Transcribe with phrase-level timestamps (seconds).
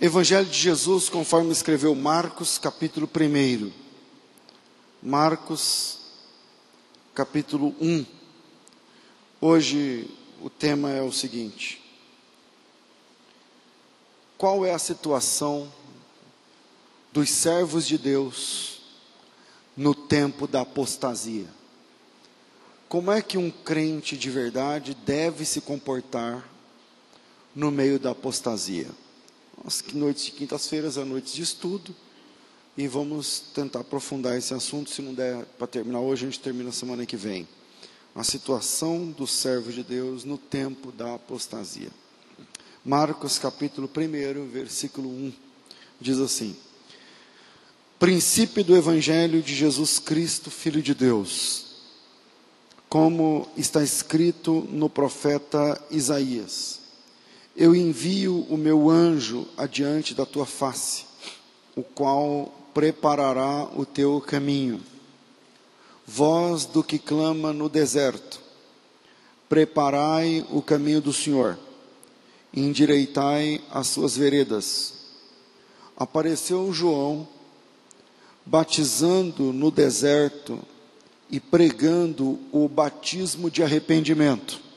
[0.00, 3.72] Evangelho de Jesus, conforme escreveu Marcos, capítulo 1.
[5.02, 5.98] Marcos,
[7.12, 8.06] capítulo 1.
[9.40, 10.08] Hoje
[10.40, 11.82] o tema é o seguinte:
[14.36, 15.68] Qual é a situação
[17.12, 18.80] dos servos de Deus
[19.76, 21.48] no tempo da apostasia?
[22.88, 26.48] Como é que um crente de verdade deve se comportar
[27.52, 28.86] no meio da apostasia?
[29.64, 31.94] As noites de quintas-feiras é noites de estudo
[32.76, 34.90] e vamos tentar aprofundar esse assunto.
[34.90, 37.46] Se não der para terminar hoje, a gente termina semana que vem.
[38.14, 41.90] A situação do servo de Deus no tempo da apostasia.
[42.84, 45.32] Marcos capítulo 1, versículo 1,
[46.00, 46.56] diz assim:
[47.98, 51.66] Princípio do Evangelho de Jesus Cristo, Filho de Deus,
[52.88, 56.87] como está escrito no profeta Isaías
[57.58, 61.06] eu envio o meu anjo adiante da tua face,
[61.74, 64.80] o qual preparará o teu caminho.
[66.06, 68.40] Voz do que clama no deserto,
[69.48, 71.58] preparai o caminho do Senhor,
[72.54, 74.94] endireitai as suas veredas.
[75.96, 77.26] Apareceu João,
[78.46, 80.60] batizando no deserto
[81.28, 84.67] e pregando o batismo de arrependimento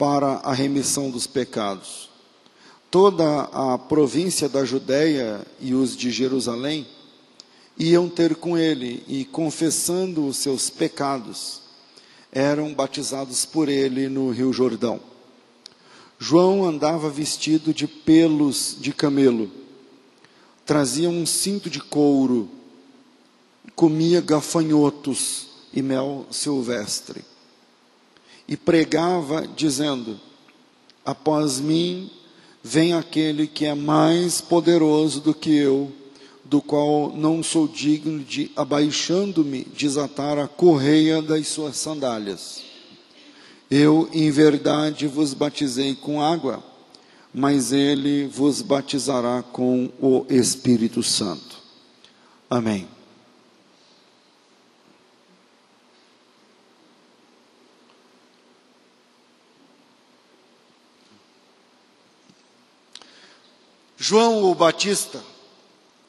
[0.00, 2.08] para a remissão dos pecados.
[2.90, 6.86] Toda a província da Judéia e os de Jerusalém
[7.78, 11.60] iam ter com ele e, confessando os seus pecados,
[12.32, 14.98] eram batizados por ele no Rio Jordão.
[16.18, 19.50] João andava vestido de pelos de camelo,
[20.64, 22.48] trazia um cinto de couro,
[23.76, 27.22] comia gafanhotos e mel silvestre
[28.50, 30.18] e pregava, dizendo:
[31.06, 32.10] Após mim
[32.62, 35.92] vem aquele que é mais poderoso do que eu,
[36.44, 42.62] do qual não sou digno de, abaixando-me, desatar a correia das suas sandálias.
[43.70, 46.60] Eu, em verdade, vos batizei com água,
[47.32, 51.60] mas ele vos batizará com o Espírito Santo.
[52.50, 52.88] Amém.
[64.02, 65.22] João o Batista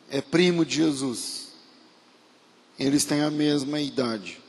[0.09, 1.49] é primo de Jesus.
[2.79, 4.39] Eles têm a mesma idade.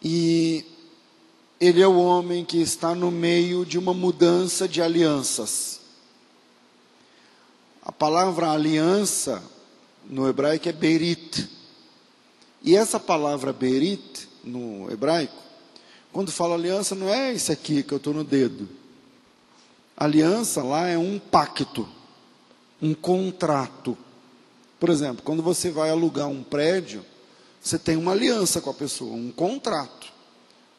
[0.00, 0.64] E
[1.60, 5.80] ele é o homem que está no meio de uma mudança de alianças.
[7.82, 9.42] A palavra aliança
[10.08, 11.50] no hebraico é berit.
[12.62, 15.42] E essa palavra berit no hebraico,
[16.12, 18.68] quando fala aliança, não é isso aqui que eu estou no dedo.
[19.96, 21.95] Aliança lá é um pacto
[22.80, 23.96] um contrato.
[24.78, 27.04] Por exemplo, quando você vai alugar um prédio,
[27.60, 30.14] você tem uma aliança com a pessoa, um contrato.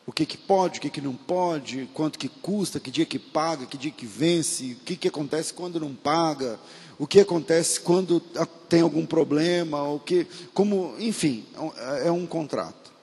[0.06, 3.19] O que, que pode, o que, que não pode, quanto que custa, que dia que
[3.19, 6.58] paga, que dia que vence, o que, que acontece quando não paga,
[6.97, 8.22] o que acontece quando
[8.69, 11.46] tem algum problema, o que, como, enfim,
[12.06, 12.94] é um contrato.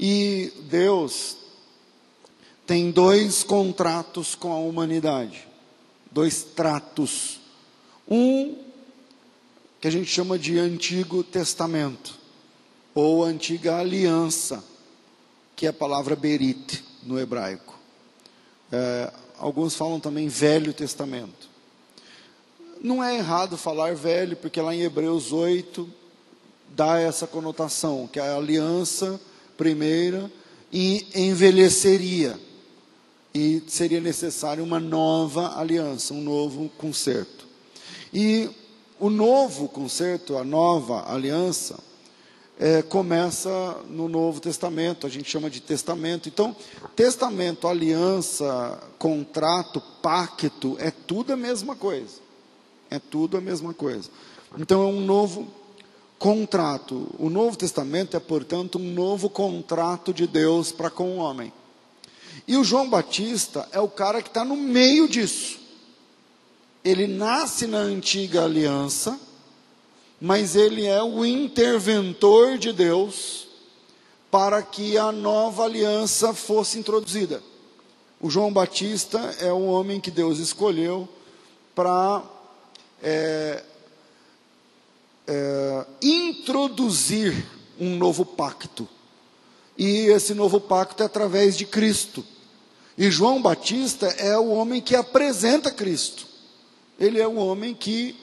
[0.00, 1.36] E Deus
[2.66, 5.46] tem dois contratos com a humanidade,
[6.10, 7.38] dois tratos
[8.10, 8.56] um
[9.80, 12.18] que a gente chama de Antigo Testamento,
[12.94, 14.64] ou Antiga Aliança,
[15.54, 17.78] que é a palavra Berit no hebraico.
[18.72, 21.48] É, alguns falam também Velho Testamento.
[22.80, 25.88] Não é errado falar velho, porque lá em Hebreus 8
[26.76, 29.20] dá essa conotação, que é a aliança
[29.56, 30.30] primeira
[30.72, 32.38] e envelheceria.
[33.34, 37.37] E seria necessário uma nova aliança, um novo conserto.
[38.12, 38.50] E
[38.98, 41.78] o novo concerto, a nova aliança,
[42.58, 43.50] é, começa
[43.88, 46.28] no Novo Testamento, a gente chama de testamento.
[46.28, 46.56] Então,
[46.96, 52.16] testamento, aliança, contrato, pacto, é tudo a mesma coisa.
[52.90, 54.10] É tudo a mesma coisa.
[54.58, 55.46] Então, é um novo
[56.18, 57.14] contrato.
[57.18, 61.52] O Novo Testamento é, portanto, um novo contrato de Deus para com o homem.
[62.46, 65.57] E o João Batista é o cara que está no meio disso
[66.88, 69.20] ele nasce na antiga aliança,
[70.18, 73.46] mas ele é o interventor de Deus
[74.30, 77.42] para que a nova aliança fosse introduzida.
[78.18, 81.06] O João Batista é o homem que Deus escolheu
[81.74, 82.22] para
[83.02, 83.62] é,
[85.26, 87.46] é, introduzir
[87.78, 88.88] um novo pacto.
[89.76, 92.24] E esse novo pacto é através de Cristo.
[92.96, 96.27] E João Batista é o homem que apresenta Cristo.
[96.98, 98.16] Ele é o homem que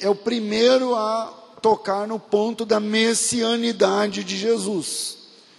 [0.00, 1.26] é o primeiro a
[1.60, 5.18] tocar no ponto da messianidade de Jesus.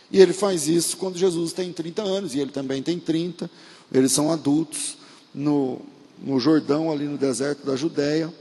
[0.10, 3.50] E ele faz isso quando Jesus tem 30 anos, e ele também tem 30,
[3.92, 4.98] eles são adultos,
[5.34, 5.82] no,
[6.22, 8.34] no Jordão, ali no deserto da Judéia,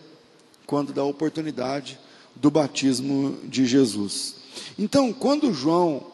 [0.67, 1.99] quando dá a oportunidade
[2.35, 4.37] do batismo de Jesus.
[4.79, 6.05] Então, quando João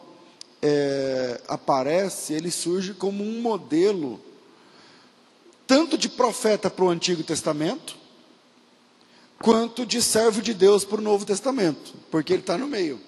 [0.61, 4.19] é, aparece, ele surge como um modelo,
[5.67, 7.97] tanto de profeta para o Antigo Testamento,
[9.39, 12.99] quanto de servo de Deus para o Novo Testamento, porque ele está no meio.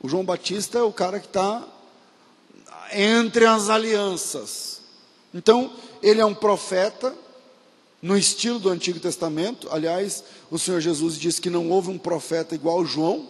[0.00, 1.66] O João Batista é o cara que está
[2.92, 4.80] entre as alianças.
[5.34, 5.72] Então,
[6.02, 7.14] ele é um profeta
[8.00, 9.68] no estilo do Antigo Testamento.
[9.70, 13.28] Aliás, o Senhor Jesus disse que não houve um profeta igual João.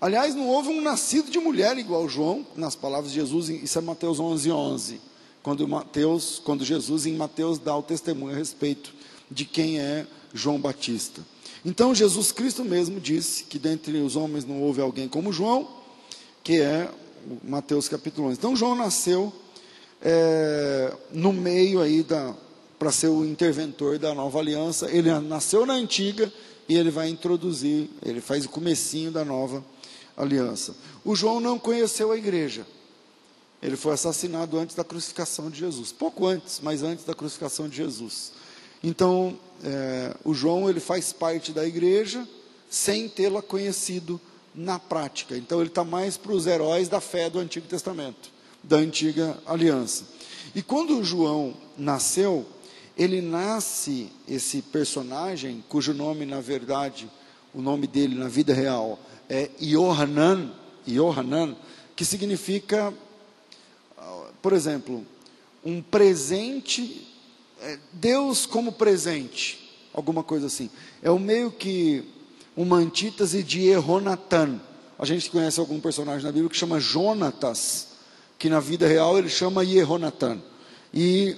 [0.00, 3.82] Aliás, não houve um nascido de mulher igual João, nas palavras de Jesus, isso é
[3.82, 5.11] Mateus 11, 11.
[5.42, 8.94] Quando, Mateus, quando Jesus em Mateus dá o testemunho a respeito
[9.30, 11.20] de quem é João Batista.
[11.64, 15.68] Então Jesus Cristo mesmo disse que dentre os homens não houve alguém como João,
[16.42, 16.90] que é
[17.42, 18.38] Mateus capítulo 11.
[18.38, 19.32] Então João nasceu
[20.00, 22.34] é, no meio aí da
[22.82, 24.90] para ser o interventor da nova aliança.
[24.90, 26.32] Ele nasceu na antiga
[26.68, 29.64] e ele vai introduzir, ele faz o comecinho da nova
[30.16, 30.74] aliança.
[31.04, 32.66] O João não conheceu a igreja.
[33.62, 37.76] Ele foi assassinado antes da crucificação de Jesus, pouco antes, mas antes da crucificação de
[37.76, 38.32] Jesus.
[38.82, 42.26] Então, é, o João ele faz parte da igreja
[42.68, 44.20] sem tê-la conhecido
[44.54, 45.36] na prática.
[45.36, 48.30] Então, ele está mais para os heróis da fé do Antigo Testamento,
[48.62, 50.04] da antiga aliança.
[50.54, 52.44] E quando o João nasceu,
[52.98, 57.08] ele nasce, esse personagem, cujo nome, na verdade,
[57.54, 58.98] o nome dele na vida real
[59.28, 60.50] é Yohanan,
[60.86, 61.56] Yohanan
[61.94, 62.92] que significa,
[64.42, 65.06] por exemplo,
[65.64, 67.08] um presente
[67.62, 70.68] é, Deus como presente, alguma coisa assim.
[71.00, 72.04] É o meio que
[72.56, 74.60] uma antítese de Ehonatan.
[74.98, 77.88] A gente conhece algum personagem na Bíblia que chama Jonatas,
[78.38, 80.42] que na vida real ele chama Yehonatan.
[80.92, 81.36] E,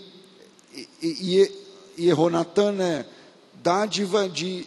[1.03, 1.51] e,
[1.99, 3.07] e Yehonatan é
[3.63, 4.67] dádiva de,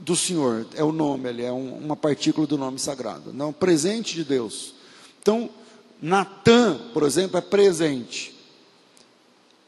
[0.00, 4.14] do Senhor, é o nome, ele é um, uma partícula do nome sagrado, não presente
[4.14, 4.74] de Deus.
[5.20, 5.50] Então,
[6.00, 8.34] Natan, por exemplo, é presente.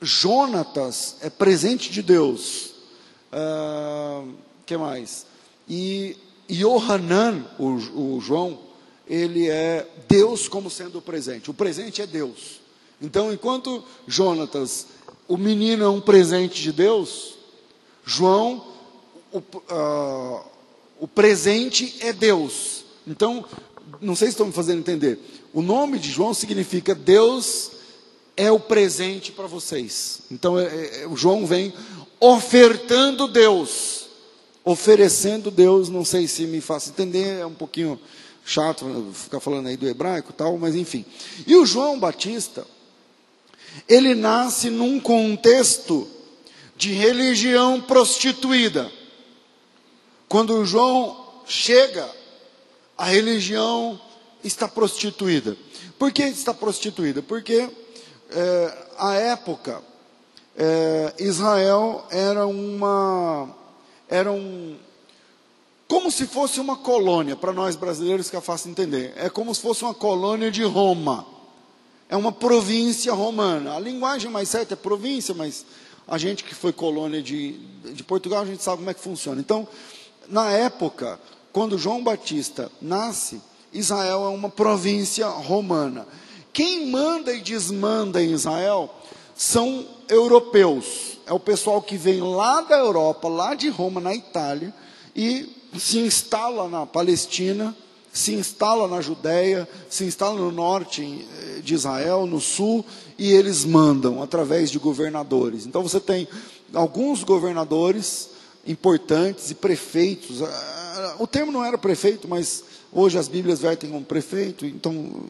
[0.01, 2.75] Jonatas é presente de Deus.
[3.33, 4.35] Uh,
[4.65, 5.27] que mais?
[5.69, 6.17] E
[6.51, 8.59] Yohanan, o, o João,
[9.07, 11.51] ele é Deus como sendo o presente.
[11.51, 12.61] O presente é Deus.
[13.01, 14.87] Então, enquanto Jonatas,
[15.27, 17.35] o menino é um presente de Deus,
[18.05, 18.67] João,
[19.33, 20.45] o, uh,
[20.99, 22.85] o presente é Deus.
[23.07, 23.45] Então,
[24.01, 25.19] não sei se estão me fazendo entender.
[25.53, 27.73] O nome de João significa Deus
[28.37, 30.21] é o presente para vocês.
[30.31, 31.73] Então, é, é, o João vem
[32.21, 34.07] ofertando Deus,
[34.65, 35.89] oferecendo Deus.
[35.89, 37.99] Não sei se me faço entender, é um pouquinho
[38.45, 41.05] chato ficar falando aí do hebraico tal, mas enfim.
[41.47, 42.67] E o João Batista,
[43.89, 46.09] ele nasce num contexto
[46.77, 48.91] de religião prostituída.
[50.29, 52.09] Quando o João chega,
[52.97, 54.01] a religião
[54.43, 55.57] está prostituída.
[55.99, 57.23] Por que está prostituída?
[57.23, 57.69] Porque
[58.31, 59.83] é, a época,
[60.57, 63.55] é, Israel era uma,
[64.09, 64.77] era um,
[65.87, 69.61] como se fosse uma colônia, para nós brasileiros que é fácil entender, é como se
[69.61, 71.27] fosse uma colônia de Roma,
[72.09, 75.65] é uma província romana, a linguagem mais certa é província, mas
[76.07, 77.53] a gente que foi colônia de,
[77.93, 79.41] de Portugal, a gente sabe como é que funciona.
[79.41, 79.69] Então,
[80.29, 81.21] na época,
[81.53, 83.41] quando João Batista nasce,
[83.73, 86.07] Israel é uma província romana.
[86.53, 88.93] Quem manda e desmanda em Israel
[89.35, 91.19] são europeus.
[91.27, 94.75] É o pessoal que vem lá da Europa, lá de Roma, na Itália,
[95.15, 97.77] e se instala na Palestina,
[98.13, 102.85] se instala na Judéia, se instala no norte eh, de Israel, no sul,
[103.19, 105.67] e eles mandam através de governadores.
[105.67, 106.27] Então você tem
[106.73, 108.31] alguns governadores
[108.67, 110.43] importantes e prefeitos.
[110.43, 115.27] Ah, o termo não era prefeito, mas hoje as Bíblias vertem como prefeito, então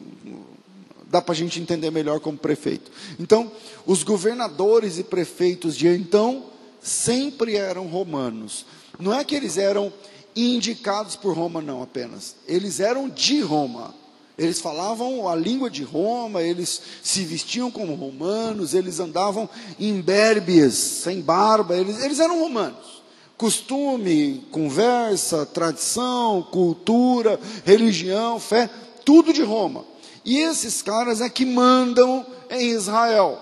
[1.09, 2.91] dá para a gente entender melhor como prefeito.
[3.19, 3.51] Então,
[3.85, 6.45] os governadores e prefeitos de então
[6.81, 8.65] sempre eram romanos.
[8.99, 9.91] Não é que eles eram
[10.35, 12.35] indicados por Roma, não apenas.
[12.47, 13.93] Eles eram de Roma.
[14.37, 20.75] Eles falavam a língua de Roma, eles se vestiam como romanos, eles andavam em berbias,
[20.75, 22.98] sem barba, eles, eles eram romanos.
[23.39, 28.69] Costume, conversa, tradição, cultura, religião, fé,
[29.05, 29.85] tudo de Roma.
[30.25, 33.41] E esses caras é que mandam em Israel.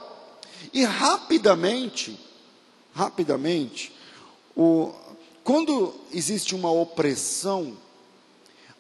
[0.71, 2.15] E rapidamente,
[2.93, 3.91] rapidamente,
[4.55, 4.93] o,
[5.43, 7.75] quando existe uma opressão,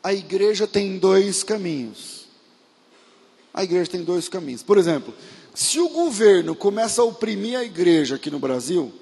[0.03, 2.27] a igreja tem dois caminhos.
[3.51, 4.61] A igreja tem dois caminhos.
[4.61, 5.11] Por exemplo,
[5.55, 8.93] se o governo começa a oprimir a igreja aqui no Brasil,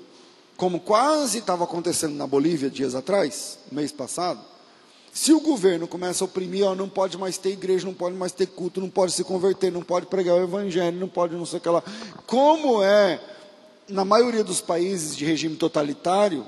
[0.57, 4.39] como quase estava acontecendo na Bolívia dias atrás, mês passado,
[5.15, 8.33] se o governo começa a oprimir, ó, não pode mais ter igreja, não pode mais
[8.33, 11.59] ter culto, não pode se converter, não pode pregar o evangelho, não pode não sei
[11.59, 11.81] o que lá.
[12.27, 13.21] Como é
[13.87, 16.45] na maioria dos países de regime totalitário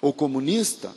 [0.00, 0.90] ou comunista,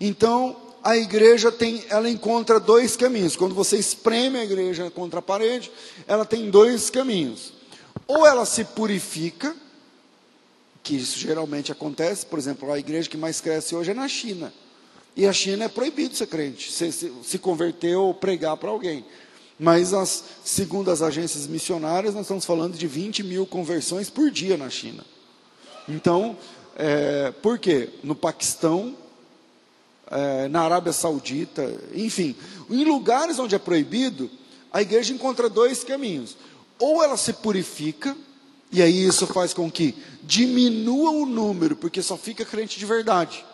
[0.00, 3.36] então a igreja tem, ela encontra dois caminhos.
[3.36, 5.70] Quando você espreme a igreja contra a parede,
[6.06, 7.52] ela tem dois caminhos.
[8.06, 9.54] Ou ela se purifica,
[10.88, 14.50] que isso geralmente acontece, por exemplo, a igreja que mais cresce hoje é na China.
[15.14, 19.04] E a China é proibido ser crente, se, se, se converter ou pregar para alguém.
[19.60, 24.56] Mas, as, segundo as agências missionárias, nós estamos falando de 20 mil conversões por dia
[24.56, 25.04] na China.
[25.86, 26.38] Então,
[26.74, 27.90] é, por quê?
[28.02, 28.96] No Paquistão,
[30.10, 32.34] é, na Arábia Saudita, enfim,
[32.70, 34.30] em lugares onde é proibido,
[34.72, 36.34] a igreja encontra dois caminhos.
[36.78, 38.16] Ou ela se purifica,
[38.70, 43.44] e aí isso faz com que diminua o número, porque só fica crente de verdade.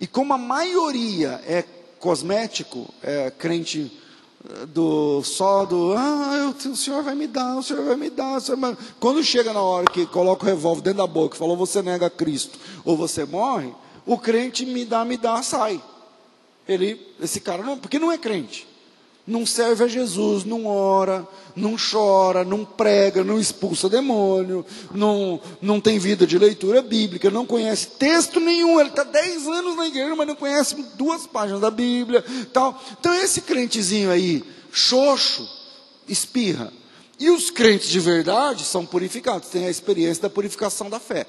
[0.00, 1.64] E como a maioria é
[2.00, 3.92] cosmético, é crente
[4.44, 8.10] eh, do só do ah, eu, o senhor vai me dar, o senhor vai me
[8.10, 8.76] dar, vai...
[8.98, 12.58] quando chega na hora que coloca o revólver dentro da boca, falou você nega Cristo
[12.84, 13.72] ou você morre,
[14.04, 15.80] o crente me dá, me dá, sai.
[16.68, 18.66] Ele, esse cara não, porque não é crente
[19.26, 21.26] não serve a Jesus, não ora,
[21.56, 27.46] não chora, não prega, não expulsa demônio, não, não tem vida de leitura bíblica, não
[27.46, 28.78] conhece texto nenhum.
[28.78, 32.22] Ele está 10 anos na igreja, mas não conhece duas páginas da Bíblia.
[32.52, 32.80] Tal.
[32.98, 35.48] Então, esse crentezinho aí, xoxo,
[36.06, 36.70] espirra.
[37.18, 41.26] E os crentes de verdade são purificados, têm a experiência da purificação da fé.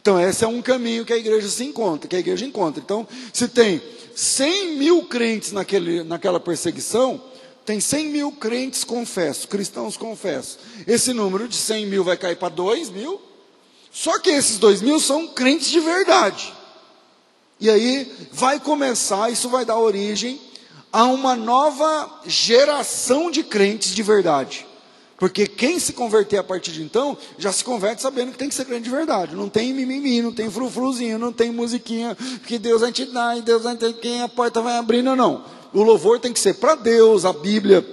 [0.00, 2.82] Então, esse é um caminho que a igreja se encontra, que a igreja encontra.
[2.82, 3.82] Então, se tem
[4.14, 7.22] 100 mil crentes naquele, naquela perseguição,
[7.66, 10.58] tem 100 mil crentes confessos, cristãos confessos.
[10.86, 13.20] Esse número de 100 mil vai cair para 2 mil.
[13.92, 16.50] Só que esses 2 mil são crentes de verdade.
[17.60, 20.40] E aí vai começar, isso vai dar origem
[20.90, 24.66] a uma nova geração de crentes de verdade.
[25.20, 28.54] Porque quem se converter a partir de então, já se converte sabendo que tem que
[28.54, 29.36] ser crente de verdade.
[29.36, 33.42] Não tem mimimi, não tem frufruzinho, não tem musiquinha, que Deus vai te dar e
[33.42, 35.44] Deus vai ter quem a porta vai abrir, não, não.
[35.74, 37.86] O louvor tem que ser para Deus, a Bíblia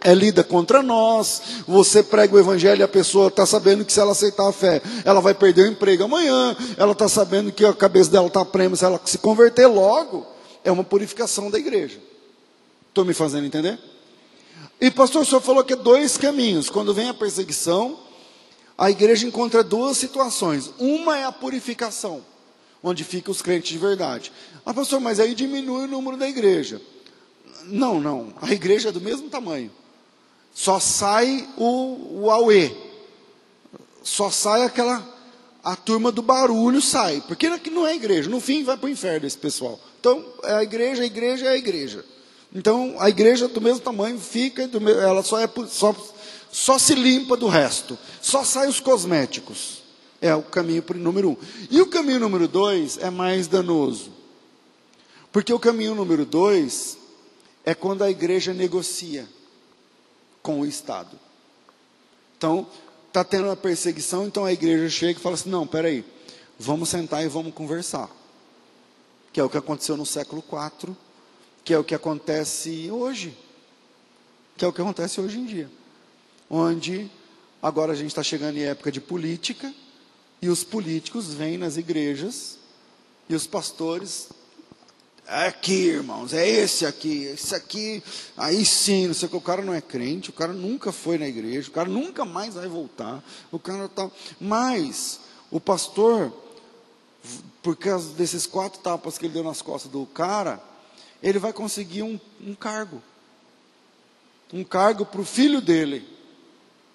[0.00, 1.40] é lida contra nós.
[1.68, 4.82] Você prega o evangelho e a pessoa está sabendo que se ela aceitar a fé,
[5.04, 6.56] ela vai perder o emprego amanhã.
[6.76, 10.26] Ela está sabendo que a cabeça dela está prêmio se ela se converter logo.
[10.64, 12.00] É uma purificação da igreja.
[12.88, 13.78] Estou me fazendo entender?
[14.82, 16.68] E pastor, o senhor falou que é dois caminhos.
[16.68, 18.00] Quando vem a perseguição,
[18.76, 20.72] a igreja encontra duas situações.
[20.76, 22.20] Uma é a purificação,
[22.82, 24.32] onde ficam os crentes de verdade.
[24.66, 26.82] Ah, pastor, mas aí diminui o número da igreja.
[27.66, 28.34] Não, não.
[28.42, 29.70] A igreja é do mesmo tamanho.
[30.52, 32.76] Só sai o, o Aue.
[34.02, 35.00] Só sai aquela.
[35.62, 37.22] A turma do barulho sai.
[37.28, 38.28] Porque não é igreja.
[38.28, 39.78] No fim, vai para o inferno esse pessoal.
[40.00, 42.04] Então, é a igreja, a igreja é a igreja.
[42.54, 44.68] Então a igreja do mesmo tamanho fica,
[45.02, 45.94] ela só, é, só,
[46.50, 49.82] só se limpa do resto, só sai os cosméticos.
[50.20, 51.36] É o caminho número um.
[51.68, 54.12] E o caminho número dois é mais danoso.
[55.32, 56.96] Porque o caminho número dois
[57.64, 59.26] é quando a igreja negocia
[60.40, 61.18] com o Estado.
[62.38, 62.68] Então,
[63.08, 66.04] está tendo uma perseguição, então a igreja chega e fala assim: não, peraí,
[66.56, 68.08] vamos sentar e vamos conversar.
[69.32, 70.94] Que é o que aconteceu no século IV
[71.64, 73.36] que é o que acontece hoje,
[74.56, 75.70] que é o que acontece hoje em dia,
[76.50, 77.10] onde
[77.62, 79.72] agora a gente está chegando em época de política
[80.40, 82.58] e os políticos vêm nas igrejas
[83.28, 84.28] e os pastores
[85.26, 88.02] é aqui, irmãos, é esse aqui, esse aqui,
[88.36, 91.16] aí sim, não sei o que, o cara não é crente, o cara nunca foi
[91.16, 96.32] na igreja, o cara nunca mais vai voltar, o cara tá, mas o pastor,
[97.62, 100.60] por causa desses quatro tapas que ele deu nas costas do cara,
[101.22, 103.02] ele vai conseguir um, um cargo.
[104.52, 106.06] Um cargo para o filho dele,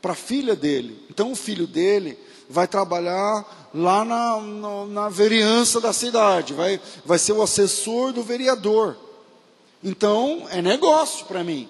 [0.02, 1.04] para a filha dele.
[1.10, 2.20] Então o filho dele
[2.50, 8.22] vai trabalhar lá na, na, na vereança da cidade, vai, vai ser o assessor do
[8.22, 8.98] vereador.
[9.84, 11.68] Então é negócio para mim.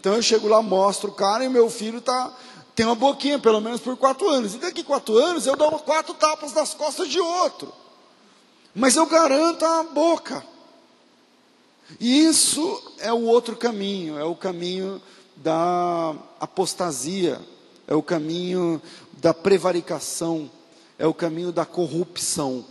[0.00, 2.32] Então eu chego lá, mostro o cara e meu filho tá,
[2.74, 4.54] tem uma boquinha, pelo menos por quatro anos.
[4.54, 7.72] E daqui quatro anos eu dou quatro tapas nas costas de outro.
[8.74, 10.44] Mas eu garanto a boca.
[12.00, 15.00] E isso é o outro caminho, é o caminho
[15.36, 17.40] da apostasia,
[17.86, 18.80] é o caminho
[19.14, 20.50] da prevaricação,
[20.98, 22.64] é o caminho da corrupção.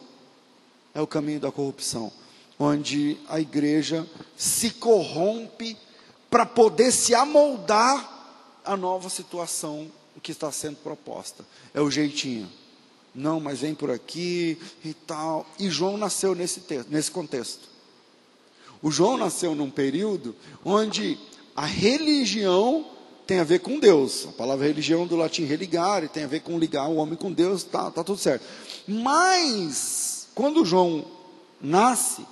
[0.93, 2.09] é o caminho da corrupção,
[2.57, 4.07] onde a igreja
[4.37, 5.77] se corrompe
[6.29, 9.91] para poder se amoldar à nova situação
[10.25, 11.45] que está sendo proposta.
[11.71, 12.49] É o jeitinho.
[13.13, 15.45] Não, mas vem por aqui e tal.
[15.59, 17.74] E João nasceu nesse, texto, nesse contexto.
[18.85, 21.17] O João nasceu num período onde
[21.55, 22.85] a religião
[23.25, 24.27] tem a ver com Deus.
[24.27, 27.63] A palavra religião do latim religare tem a ver com ligar o homem com Deus,
[27.63, 28.45] tá, tá tudo certo.
[28.87, 31.03] Mas quando João
[31.59, 32.27] nasce,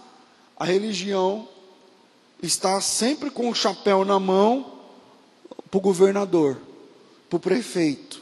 [0.55, 1.47] a religião
[2.39, 4.73] está sempre com o chapéu na mão
[5.71, 6.61] para o governador,
[7.31, 8.21] para o prefeito,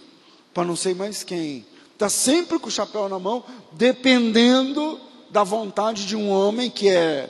[0.54, 1.66] para não sei mais quem.
[1.92, 7.30] Está sempre com o chapéu na mão, dependendo da vontade de um homem que é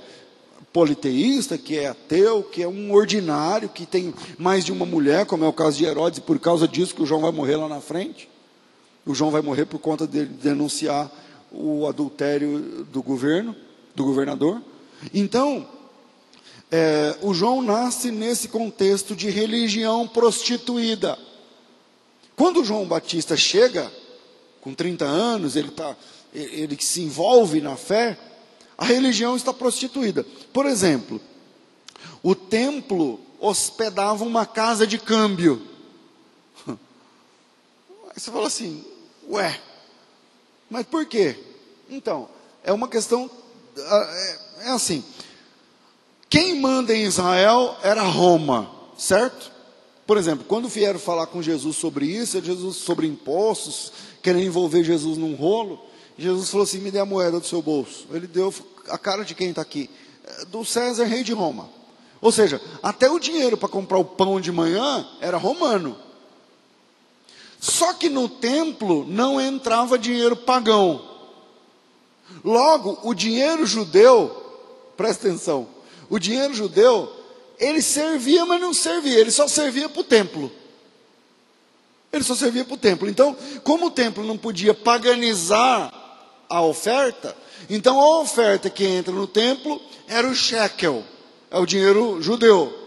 [0.73, 5.43] politeísta, que é ateu, que é um ordinário, que tem mais de uma mulher, como
[5.43, 7.67] é o caso de Herodes, e por causa disso que o João vai morrer lá
[7.67, 8.29] na frente.
[9.05, 11.11] O João vai morrer por conta de denunciar
[11.51, 13.55] o adultério do governo,
[13.93, 14.61] do governador.
[15.13, 15.67] Então,
[16.71, 21.17] é, o João nasce nesse contexto de religião prostituída.
[22.35, 23.91] Quando o João Batista chega,
[24.61, 25.97] com 30 anos, ele, tá,
[26.33, 28.17] ele se envolve na fé,
[28.81, 30.25] a religião está prostituída.
[30.51, 31.21] Por exemplo,
[32.23, 35.61] o templo hospedava uma casa de câmbio.
[36.67, 36.77] Aí
[38.15, 38.83] você fala assim,
[39.29, 39.61] ué,
[40.67, 41.37] mas por quê?
[41.91, 42.27] Então,
[42.63, 43.29] é uma questão,
[43.77, 45.03] é, é assim,
[46.27, 49.51] quem manda em Israel era Roma, certo?
[50.07, 55.19] Por exemplo, quando vieram falar com Jesus sobre isso, Jesus sobre impostos, querendo envolver Jesus
[55.19, 58.07] num rolo, Jesus falou assim: me dê a moeda do seu bolso.
[58.11, 58.53] Ele deu
[58.89, 59.89] a cara de quem está aqui?
[60.23, 61.69] É, do César, rei de Roma.
[62.21, 65.97] Ou seja, até o dinheiro para comprar o pão de manhã era romano.
[67.59, 71.09] Só que no templo não entrava dinheiro pagão.
[72.43, 74.29] Logo, o dinheiro judeu,
[74.95, 75.67] presta atenção,
[76.09, 77.11] o dinheiro judeu,
[77.59, 80.51] ele servia, mas não servia, ele só servia para o templo.
[82.11, 83.09] Ele só servia para o templo.
[83.09, 85.93] Então, como o templo não podia paganizar
[86.51, 87.35] a oferta,
[87.69, 91.03] então a oferta que entra no templo era o shekel,
[91.49, 92.77] é o dinheiro judeu.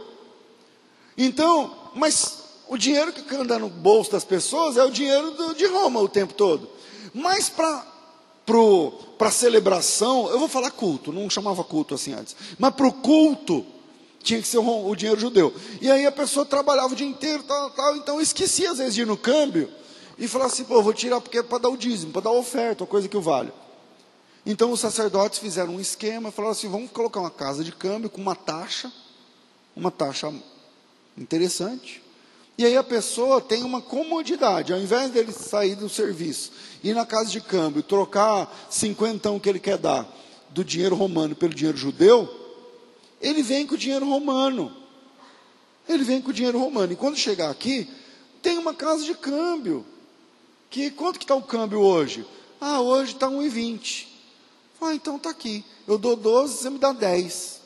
[1.17, 5.67] Então, mas o dinheiro que anda no bolso das pessoas é o dinheiro do, de
[5.67, 6.69] Roma o tempo todo.
[7.13, 7.95] Mas para
[9.17, 13.65] para celebração, eu vou falar culto, não chamava culto assim antes, mas para o culto
[14.23, 15.55] tinha que ser o, o, dinheiro judeu.
[15.81, 19.01] E aí a pessoa trabalhava o dia inteiro, tal, tal, então esquecia às vezes de
[19.01, 19.71] ir no câmbio
[20.19, 22.87] e falar assim, pô, vou tirar porque é para dar o dízimo, para dar oferta,
[22.87, 23.53] coisa que o vale.
[24.47, 28.21] Então os sacerdotes fizeram um esquema, falaram assim, vamos colocar uma casa de câmbio com
[28.21, 28.93] uma taxa,
[29.75, 30.33] uma taxa
[31.17, 32.03] interessante.
[32.57, 36.53] E aí a pessoa tem uma comodidade, ao invés dele sair do serviço,
[36.85, 40.07] ir na casa de câmbio, trocar cinquentão que ele quer dar
[40.51, 42.29] do dinheiro romano pelo dinheiro judeu,
[43.21, 44.71] ele vem com o dinheiro romano.
[45.89, 46.93] Ele vem com o dinheiro romano.
[46.93, 47.89] E quando chegar aqui,
[48.41, 49.85] tem uma casa de câmbio.
[50.75, 52.27] Que quanto que está o câmbio hoje?
[52.61, 54.09] Ah, hoje está 1,20.
[54.81, 55.65] Ah, então está aqui.
[55.87, 57.61] Eu dou 12, você me dá 10.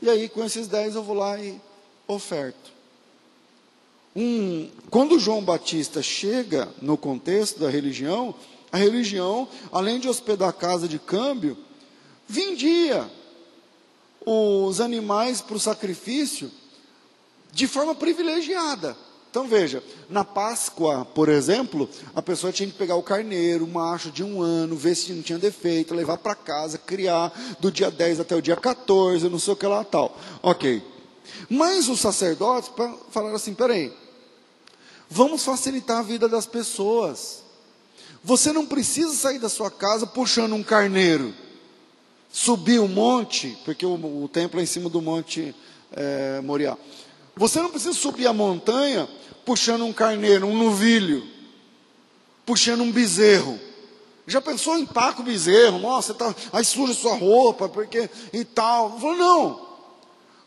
[0.00, 1.60] E aí, com esses 10, eu vou lá e
[2.06, 2.70] oferto
[4.14, 8.32] um, quando João Batista chega no contexto da religião,
[8.70, 11.56] a religião, além de hospedar a casa de câmbio,
[12.28, 13.10] vendia
[14.24, 16.48] os animais para o sacrifício
[17.50, 18.96] de forma privilegiada.
[19.32, 24.12] Então veja, na Páscoa, por exemplo, a pessoa tinha que pegar o carneiro, o macho
[24.12, 28.20] de um ano, ver se não tinha defeito, levar para casa, criar do dia 10
[28.20, 30.16] até o dia 14, não sei o que lá tal.
[30.40, 30.80] Ok.
[31.48, 32.70] Mas os sacerdotes
[33.10, 33.90] falaram assim: peraí,
[35.14, 37.42] Vamos facilitar a vida das pessoas.
[38.24, 41.34] Você não precisa sair da sua casa puxando um carneiro,
[42.30, 45.54] subir o um monte, porque o, o, templo é em cima do monte
[45.92, 46.78] é, Moriá.
[47.36, 49.08] Você não precisa subir a montanha
[49.44, 51.26] puxando um carneiro, um novilho,
[52.44, 53.58] puxando um bezerro.
[54.26, 55.78] Já pensou em paco o bezerro?
[55.78, 58.98] Nossa, tá, aí suja sua roupa, porque e tal.
[58.98, 59.68] Falou, não,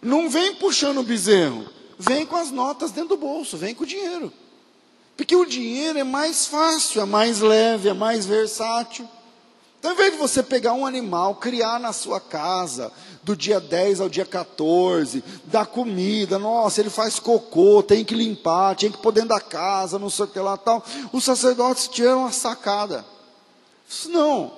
[0.01, 1.67] não vem puxando o bezerro,
[1.97, 4.31] vem com as notas dentro do bolso, vem com o dinheiro.
[5.17, 9.07] Porque o dinheiro é mais fácil, é mais leve, é mais versátil.
[9.79, 12.91] Então, ao invés de você pegar um animal, criar na sua casa,
[13.25, 18.75] do dia 10 ao dia 14, dar comida, nossa, ele faz cocô, tem que limpar,
[18.75, 20.85] tem que pôr dentro da casa, não sei o que lá tal.
[21.11, 23.03] Os sacerdotes tiveram uma sacada.
[24.05, 24.53] Não.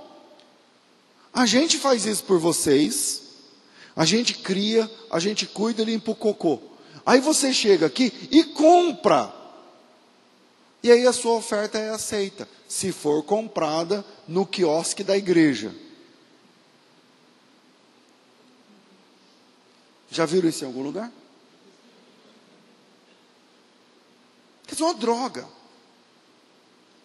[1.33, 3.21] A gente faz isso por vocês,
[3.95, 6.59] a gente cria, a gente cuida e limpa o cocô.
[7.05, 9.33] Aí você chega aqui e compra
[10.83, 15.73] e aí a sua oferta é aceita, se for comprada no quiosque da igreja.
[20.09, 21.11] Já viram isso em algum lugar?
[24.65, 25.47] Quer dizer, uma droga.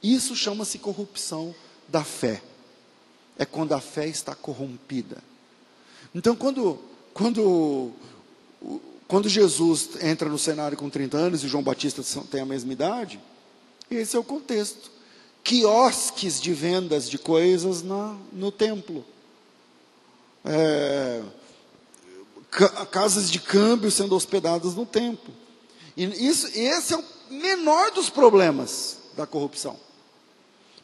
[0.03, 1.55] Isso chama-se corrupção
[1.89, 2.43] da fé.
[3.39, 5.23] É quando a fé está corrompida.
[6.15, 6.79] Então, quando,
[7.15, 7.93] quando,
[9.07, 13.21] quando Jesus entra no cenário com 30 anos e João Batista tem a mesma idade,
[13.91, 14.91] esse é o contexto.
[15.45, 19.05] Quiosques de vendas de coisas na, no templo.
[20.45, 21.23] É,
[22.91, 25.33] casas de câmbio sendo hospedadas no templo.
[25.97, 29.79] E isso, esse é o menor dos problemas da corrupção.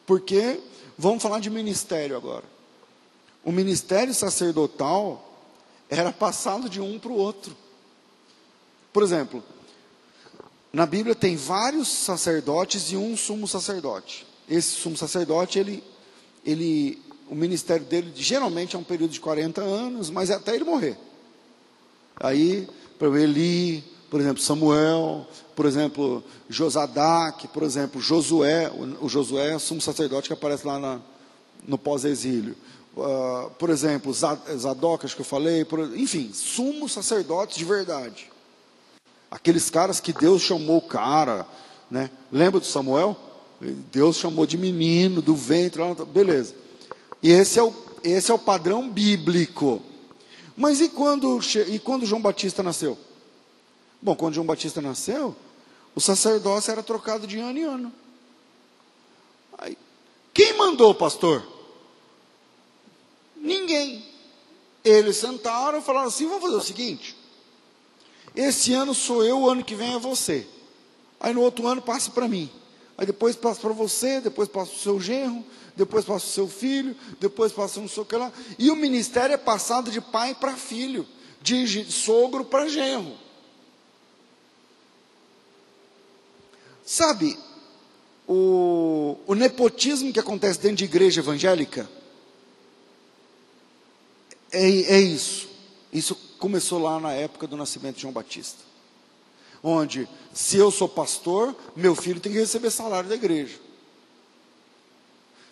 [0.07, 0.61] Porque,
[0.96, 2.44] vamos falar de ministério agora.
[3.44, 5.24] O ministério sacerdotal
[5.90, 7.57] era passado de um para o outro.
[8.92, 9.42] Por exemplo,
[10.72, 14.26] na Bíblia tem vários sacerdotes e um sumo sacerdote.
[14.48, 15.85] Esse sumo sacerdote, ele,
[16.44, 20.64] ele, o ministério dele geralmente é um período de 40 anos, mas é até ele
[20.64, 20.98] morrer.
[22.20, 29.57] Aí, para Eli, por exemplo, Samuel, por exemplo, Josadac, por exemplo, Josué, o, Josué é
[29.57, 31.00] o sumo sacerdote que aparece lá na,
[31.66, 32.57] no pós-exílio.
[32.96, 38.31] Uh, por exemplo, Zadok, acho que eu falei, por, enfim, sumos sacerdotes de verdade.
[39.31, 41.46] Aqueles caras que Deus chamou cara,
[41.90, 42.11] né?
[42.33, 43.16] Lembra do Samuel?
[43.92, 46.54] Deus chamou de menino, do ventre, beleza.
[47.22, 49.83] E esse é o, esse é o padrão bíblico.
[50.59, 52.99] Mas e quando, e quando João Batista nasceu?
[54.03, 55.37] Bom, quando João Batista nasceu,
[55.94, 57.92] o sacerdócio era trocado de ano em ano.
[59.57, 59.79] Aí,
[60.35, 61.47] quem mandou, pastor?
[63.37, 64.05] Ninguém.
[64.85, 67.16] Eles sentaram e falaram assim: vamos fazer o seguinte.
[68.35, 70.44] Esse ano sou eu, o ano que vem é você.
[71.21, 72.51] Aí no outro ano passa para mim.
[72.99, 75.45] Aí depois passa para você, depois passa para o seu genro,
[75.77, 78.33] depois passa para o seu filho, depois passa não sei o que lá.
[78.59, 81.07] E o ministério é passado de pai para filho,
[81.41, 83.17] de sogro para genro.
[86.85, 87.39] Sabe,
[88.27, 91.89] o, o nepotismo que acontece dentro de igreja evangélica
[94.51, 95.49] é, é isso.
[95.93, 98.67] Isso começou lá na época do nascimento de João Batista.
[99.62, 103.59] Onde, se eu sou pastor, meu filho tem que receber salário da igreja.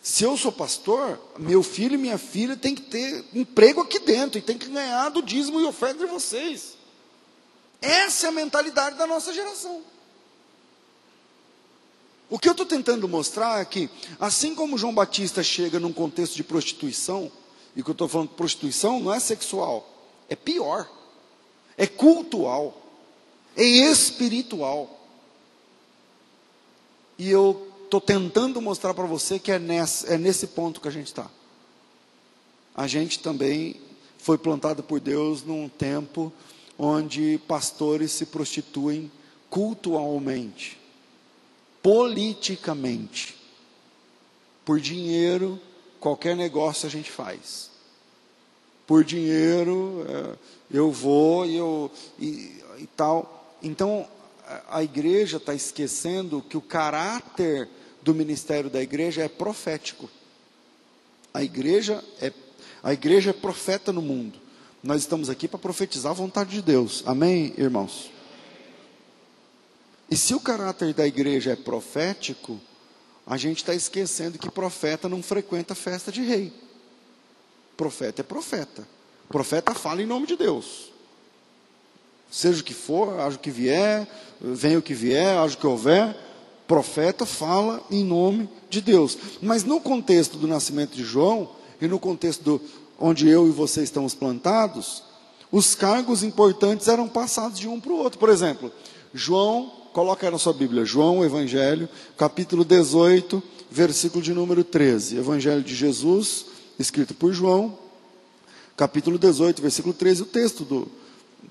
[0.00, 4.38] Se eu sou pastor, meu filho e minha filha tem que ter emprego aqui dentro
[4.38, 6.76] e tem que ganhar do dízimo e oferta de vocês.
[7.82, 9.82] Essa é a mentalidade da nossa geração.
[12.30, 16.34] O que eu estou tentando mostrar é que, assim como João Batista chega num contexto
[16.34, 17.30] de prostituição,
[17.74, 19.88] e que eu estou falando de prostituição não é sexual,
[20.28, 20.88] é pior,
[21.76, 22.80] é cultual,
[23.56, 24.90] é espiritual.
[27.18, 30.92] E eu estou tentando mostrar para você que é nesse, é nesse ponto que a
[30.92, 31.30] gente está.
[32.74, 33.80] A gente também
[34.18, 36.32] foi plantado por Deus num tempo
[36.78, 39.10] onde pastores se prostituem
[39.48, 40.78] cultualmente
[41.86, 43.36] politicamente.
[44.64, 45.60] Por dinheiro,
[46.00, 47.70] qualquer negócio a gente faz.
[48.84, 50.36] Por dinheiro, é,
[50.68, 51.88] eu vou eu,
[52.18, 53.35] e, e tal.
[53.62, 54.08] Então,
[54.68, 57.68] a igreja está esquecendo que o caráter
[58.02, 60.08] do ministério da igreja é profético.
[61.34, 62.32] A igreja é,
[62.82, 64.38] a igreja é profeta no mundo.
[64.82, 67.02] Nós estamos aqui para profetizar a vontade de Deus.
[67.04, 68.12] Amém, irmãos?
[70.08, 72.60] E se o caráter da igreja é profético,
[73.26, 76.52] a gente está esquecendo que profeta não frequenta festa de rei.
[77.76, 78.86] Profeta é profeta.
[79.28, 80.92] Profeta fala em nome de Deus.
[82.30, 84.06] Seja o que for, haja o que vier,
[84.40, 86.16] venha o que vier, haja o que houver,
[86.66, 89.16] profeta fala em nome de Deus.
[89.40, 92.60] Mas no contexto do nascimento de João, e no contexto do,
[92.98, 95.02] onde eu e você estamos plantados,
[95.52, 98.18] os cargos importantes eram passados de um para o outro.
[98.18, 98.72] Por exemplo,
[99.14, 105.16] João Coloca aí na sua Bíblia, João, Evangelho, capítulo 18, versículo de número 13.
[105.16, 106.44] Evangelho de Jesus,
[106.78, 107.78] escrito por João,
[108.76, 110.86] capítulo 18, versículo 13, o texto do,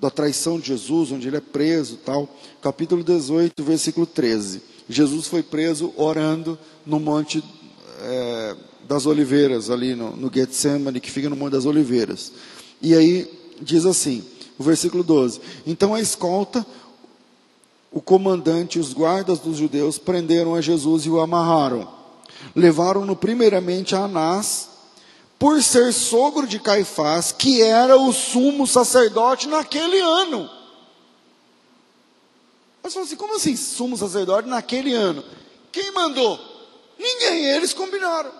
[0.00, 2.28] da traição de Jesus, onde ele é preso tal.
[2.60, 4.62] Capítulo 18, versículo 13.
[4.88, 7.42] Jesus foi preso orando no Monte
[8.00, 8.56] é,
[8.88, 12.32] das Oliveiras, ali no, no Getsemane, que fica no Monte das Oliveiras.
[12.80, 13.28] E aí
[13.60, 14.22] diz assim,
[14.58, 16.64] o versículo 12: Então a escolta
[17.90, 21.88] o comandante e os guardas dos judeus prenderam a Jesus e o amarraram.
[22.54, 24.68] Levaram-no primeiramente a Anás,
[25.38, 30.50] por ser sogro de Caifás, que era o sumo sacerdote naquele ano.
[32.82, 35.24] Mas falou assim: como assim, sumo sacerdote naquele ano?
[35.72, 36.38] Quem mandou?
[36.98, 38.30] Ninguém, eles combinaram.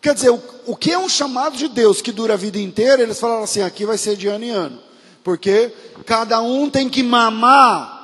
[0.00, 3.02] Quer dizer, o, o que é um chamado de Deus que dura a vida inteira,
[3.02, 4.82] eles falaram assim: aqui vai ser de ano em ano.
[5.22, 5.72] Porque
[6.04, 7.94] cada um tem que mamar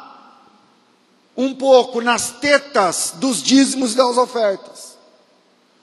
[1.37, 4.90] um pouco nas tetas dos dízimos e das ofertas.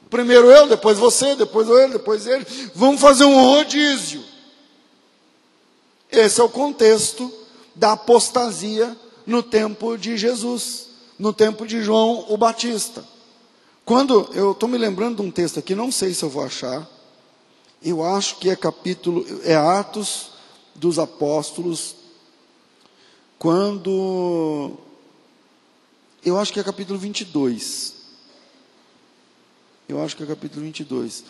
[0.09, 2.45] Primeiro eu, depois você, depois ele, depois ele.
[2.73, 4.23] Vamos fazer um rodízio.
[6.09, 7.31] Esse é o contexto
[7.75, 10.87] da apostasia no tempo de Jesus,
[11.19, 13.03] no tempo de João o Batista.
[13.83, 16.87] Quando eu estou me lembrando de um texto aqui, não sei se eu vou achar.
[17.83, 20.31] Eu acho que é capítulo, é Atos
[20.73, 21.95] dos Apóstolos,
[23.37, 24.71] quando
[26.25, 27.96] eu acho que é capítulo 22.
[29.88, 31.23] Eu acho que é capítulo 22.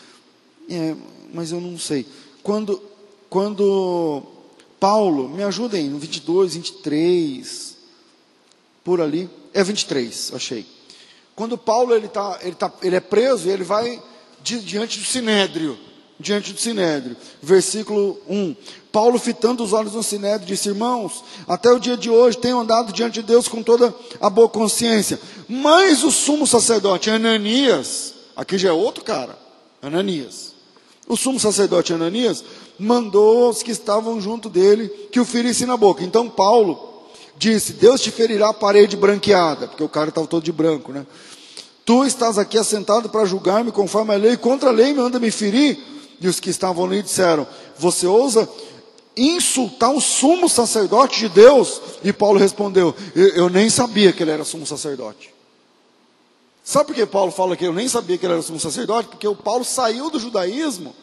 [0.70, 0.96] É,
[1.34, 2.06] mas eu não sei.
[2.42, 2.82] Quando,
[3.30, 4.24] quando
[4.80, 7.78] Paulo, me ajudem, no 22, 23,
[8.84, 9.30] por ali.
[9.54, 10.66] É 23, achei.
[11.36, 14.02] Quando Paulo ele, tá, ele, tá, ele é preso e ele vai
[14.42, 15.78] di, diante do sinédrio.
[16.20, 17.16] Diante do sinédrio.
[17.42, 18.56] Versículo 1.
[18.92, 22.92] Paulo, fitando os olhos no sinédrio, disse: Irmãos, até o dia de hoje tenho andado
[22.92, 25.20] diante de Deus com toda a boa consciência.
[25.48, 29.38] Mas o sumo sacerdote Ananias, aqui já é outro cara,
[29.82, 30.56] Ananias.
[31.08, 32.44] O sumo sacerdote Ananias
[32.78, 36.04] mandou os que estavam junto dele que o ferissem na boca.
[36.04, 40.52] Então Paulo disse: Deus te ferirá a parede branqueada, porque o cara estava todo de
[40.52, 41.06] branco, né?
[41.86, 45.78] Tu estás aqui assentado para julgar-me conforme a lei, contra a lei manda me ferir.
[46.20, 47.48] E os que estavam ali disseram:
[47.78, 48.48] Você ousa
[49.16, 51.82] insultar o sumo sacerdote de Deus?
[52.04, 55.37] E Paulo respondeu: Eu, eu nem sabia que ele era sumo sacerdote.
[56.68, 59.08] Sabe por que Paulo fala que eu nem sabia que ele era sumo sacerdote?
[59.08, 60.94] Porque o Paulo saiu do judaísmo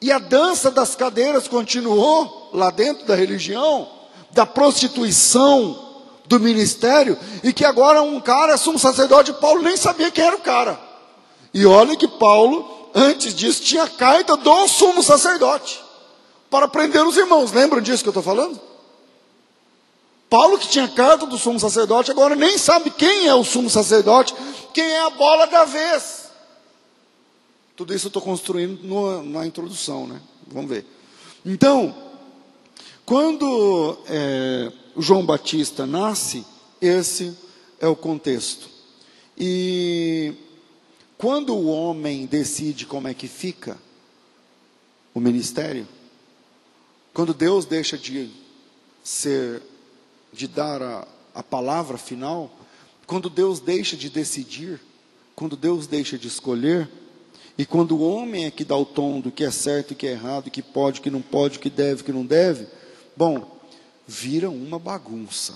[0.00, 3.86] e a dança das cadeiras continuou lá dentro da religião,
[4.30, 5.78] da prostituição,
[6.24, 10.36] do ministério, e que agora um cara é sumo sacerdote, Paulo nem sabia quem era
[10.36, 10.80] o cara.
[11.52, 15.82] E olha que Paulo, antes disso, tinha carta do sumo sacerdote
[16.48, 17.52] para prender os irmãos.
[17.52, 18.58] Lembram disso que eu estou falando?
[20.30, 24.32] Paulo, que tinha carta do sumo sacerdote, agora nem sabe quem é o sumo sacerdote,
[24.72, 26.30] quem é a bola da vez.
[27.74, 30.20] Tudo isso eu estou construindo no, na introdução, né?
[30.46, 30.86] Vamos ver.
[31.44, 31.94] Então,
[33.04, 36.46] quando é, João Batista nasce,
[36.80, 37.36] esse
[37.80, 38.68] é o contexto.
[39.36, 40.34] E
[41.18, 43.76] quando o homem decide como é que fica
[45.12, 45.88] o ministério,
[47.12, 48.30] quando Deus deixa de
[49.02, 49.62] ser,
[50.32, 52.50] de dar a, a palavra final,
[53.06, 54.80] quando Deus deixa de decidir,
[55.34, 56.88] quando Deus deixa de escolher,
[57.58, 60.06] e quando o homem é que dá o tom do que é certo e que
[60.06, 62.66] é errado, que pode, que não pode, que deve, que não deve,
[63.16, 63.60] bom,
[64.06, 65.54] vira uma bagunça.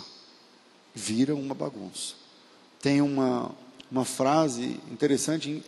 [0.94, 2.14] Vira uma bagunça.
[2.80, 3.50] Tem uma,
[3.90, 5.64] uma frase interessante,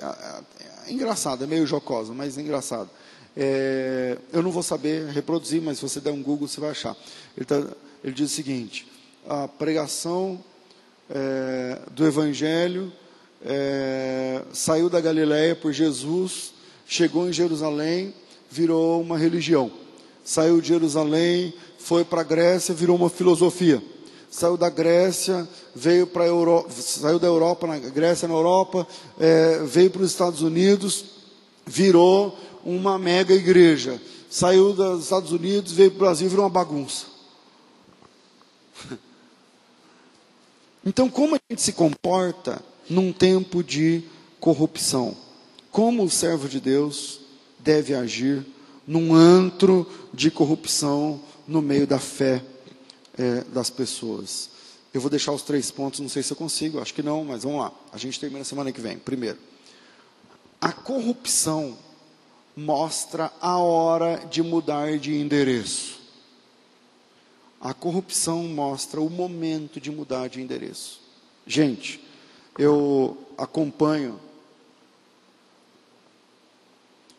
[0.88, 2.90] engraçada, é meio jocosa, mas engraçada.
[3.36, 6.96] É, eu não vou saber reproduzir, mas se você der um Google, você vai achar.
[7.36, 7.56] Ele, tá,
[8.04, 8.86] ele diz o seguinte:
[9.28, 10.42] a pregação
[11.10, 12.92] é, do Evangelho
[13.44, 16.52] é, saiu da Galiléia por Jesus,
[16.86, 18.14] chegou em Jerusalém,
[18.50, 19.70] virou uma religião.
[20.24, 23.82] Saiu de Jerusalém, foi para a Grécia, virou uma filosofia.
[24.30, 28.86] Saiu da Grécia, veio para a Europa, saiu da Europa, na Grécia, na Europa,
[29.18, 31.04] é, veio para os Estados Unidos,
[31.64, 34.00] virou uma mega igreja.
[34.28, 37.06] Saiu dos Estados Unidos, veio para o Brasil, virou uma bagunça.
[40.87, 44.05] Então, como a gente se comporta num tempo de
[44.38, 45.16] corrupção?
[45.72, 47.22] Como o servo de Deus
[47.59, 48.46] deve agir
[48.87, 52.40] num antro de corrupção no meio da fé
[53.18, 54.49] é, das pessoas?
[54.94, 57.42] Eu vou deixar os três pontos, não sei se eu consigo, acho que não, mas
[57.42, 57.72] vamos lá.
[57.92, 58.96] A gente termina semana que vem.
[58.96, 59.38] Primeiro,
[60.61, 61.77] a corrupção
[62.57, 65.95] mostra a hora de mudar de endereço.
[67.60, 71.00] A corrupção mostra o momento de mudar de endereço.
[71.46, 72.00] Gente,
[72.58, 74.20] eu acompanho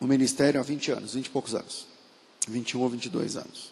[0.00, 1.86] o ministério há 20 anos, 20 e poucos anos.
[2.48, 3.70] 21 ou 22 anos.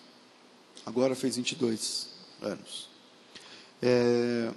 [0.84, 2.08] Agora fez 22
[2.42, 2.88] anos.
[3.82, 4.52] É...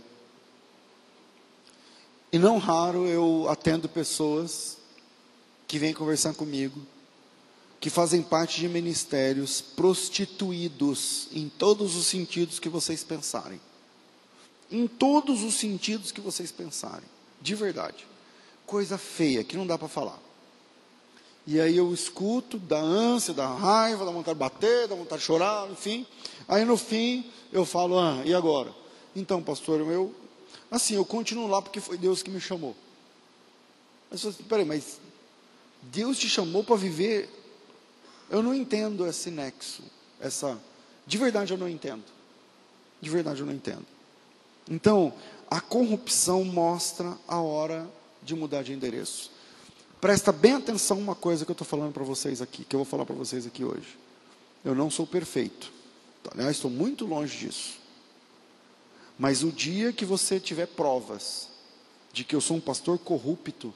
[2.31, 4.77] E não raro eu atendo pessoas
[5.67, 6.79] que vêm conversar comigo
[7.79, 13.59] que fazem parte de ministérios prostituídos em todos os sentidos que vocês pensarem.
[14.69, 17.07] Em todos os sentidos que vocês pensarem.
[17.41, 18.05] De verdade.
[18.65, 20.19] Coisa feia que não dá para falar.
[21.47, 25.25] E aí eu escuto da ânsia, da raiva, da vontade de bater, da vontade de
[25.25, 26.05] chorar, enfim.
[26.47, 28.71] Aí no fim eu falo, ah, e agora?
[29.15, 30.13] Então, pastor, eu,
[30.69, 32.75] assim, eu continuo lá porque foi Deus que me chamou.
[34.11, 34.99] Mas, peraí, mas
[35.81, 37.38] Deus te chamou para viver
[38.29, 39.83] eu não entendo esse nexo,
[40.19, 40.59] essa,
[41.07, 42.03] De verdade eu não entendo.
[43.01, 43.85] De verdade eu não entendo.
[44.69, 45.13] Então,
[45.49, 47.89] a corrupção mostra a hora
[48.21, 49.31] de mudar de endereço.
[49.99, 52.85] Presta bem atenção uma coisa que eu estou falando para vocês aqui, que eu vou
[52.85, 53.97] falar para vocês aqui hoje.
[54.63, 55.71] Eu não sou perfeito.
[56.31, 57.79] Aliás, estou muito longe disso.
[59.17, 61.49] Mas o dia que você tiver provas
[62.13, 63.73] de que eu sou um pastor corrupto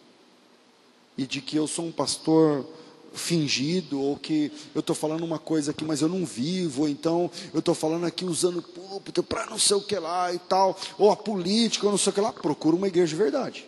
[1.18, 2.66] e de que eu sou um pastor
[3.14, 7.30] fingido, ou que eu estou falando uma coisa aqui, mas eu não vivo, ou então
[7.54, 11.12] eu estou falando aqui usando púlpito para não sei o que lá e tal, ou
[11.12, 13.68] a política, ou não sei o que lá, procura uma igreja de verdade.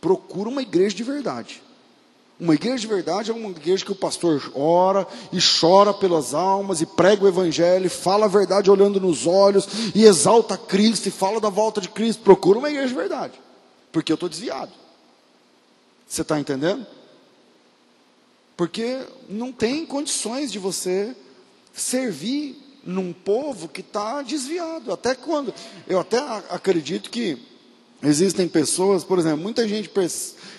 [0.00, 1.62] Procura uma igreja de verdade.
[2.40, 6.80] Uma igreja de verdade é uma igreja que o pastor ora e chora pelas almas
[6.80, 11.40] e prega o evangelho, fala a verdade olhando nos olhos e exalta Cristo e fala
[11.40, 12.22] da volta de Cristo.
[12.22, 13.40] Procura uma igreja de verdade,
[13.92, 14.72] porque eu estou desviado.
[16.08, 16.84] Você está entendendo?
[18.62, 21.16] Porque não tem condições de você
[21.72, 24.92] servir num povo que está desviado.
[24.92, 25.52] Até quando?
[25.84, 27.36] Eu até acredito que
[28.00, 29.90] existem pessoas, por exemplo, muita gente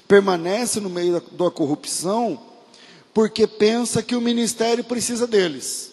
[0.05, 2.41] permanece no meio da, da corrupção
[3.13, 5.91] porque pensa que o ministério precisa deles.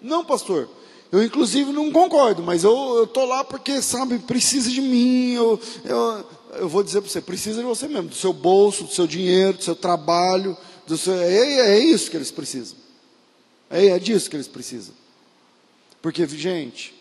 [0.00, 0.66] Não, pastor.
[1.12, 5.32] Eu, inclusive, não concordo, mas eu estou lá porque, sabe, precisa de mim.
[5.34, 8.94] Eu, eu, eu vou dizer para você: precisa de você mesmo, do seu bolso, do
[8.94, 10.56] seu dinheiro, do seu trabalho.
[10.92, 12.76] Do seu, é, é isso que eles precisam.
[13.70, 14.94] É, é disso que eles precisam.
[16.02, 16.94] Porque, gente,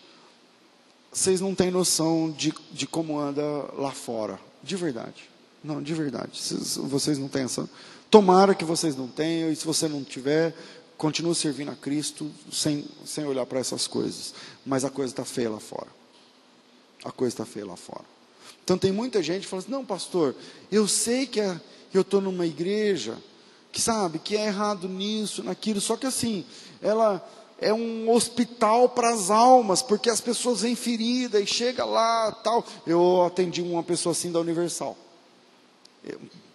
[1.12, 4.40] vocês não têm noção de, de como anda lá fora.
[4.64, 5.30] De verdade.
[5.62, 6.40] Não, de verdade.
[6.84, 7.70] Vocês não têm essa.
[8.10, 10.56] Tomara que vocês não tenham, e se você não tiver,
[10.98, 14.34] continue servindo a Cristo sem, sem olhar para essas coisas.
[14.66, 15.90] Mas a coisa está feia lá fora.
[17.04, 18.06] A coisa está feia lá fora.
[18.64, 20.34] Então tem muita gente que fala assim: não, pastor,
[20.72, 21.60] eu sei que é,
[21.94, 23.18] eu estou numa igreja
[23.72, 26.46] que sabe que é errado nisso, naquilo, só que assim,
[26.82, 27.26] ela
[27.60, 32.66] é um hospital para as almas, porque as pessoas vêm feridas e chega lá, tal.
[32.86, 34.98] Eu atendi uma pessoa assim da Universal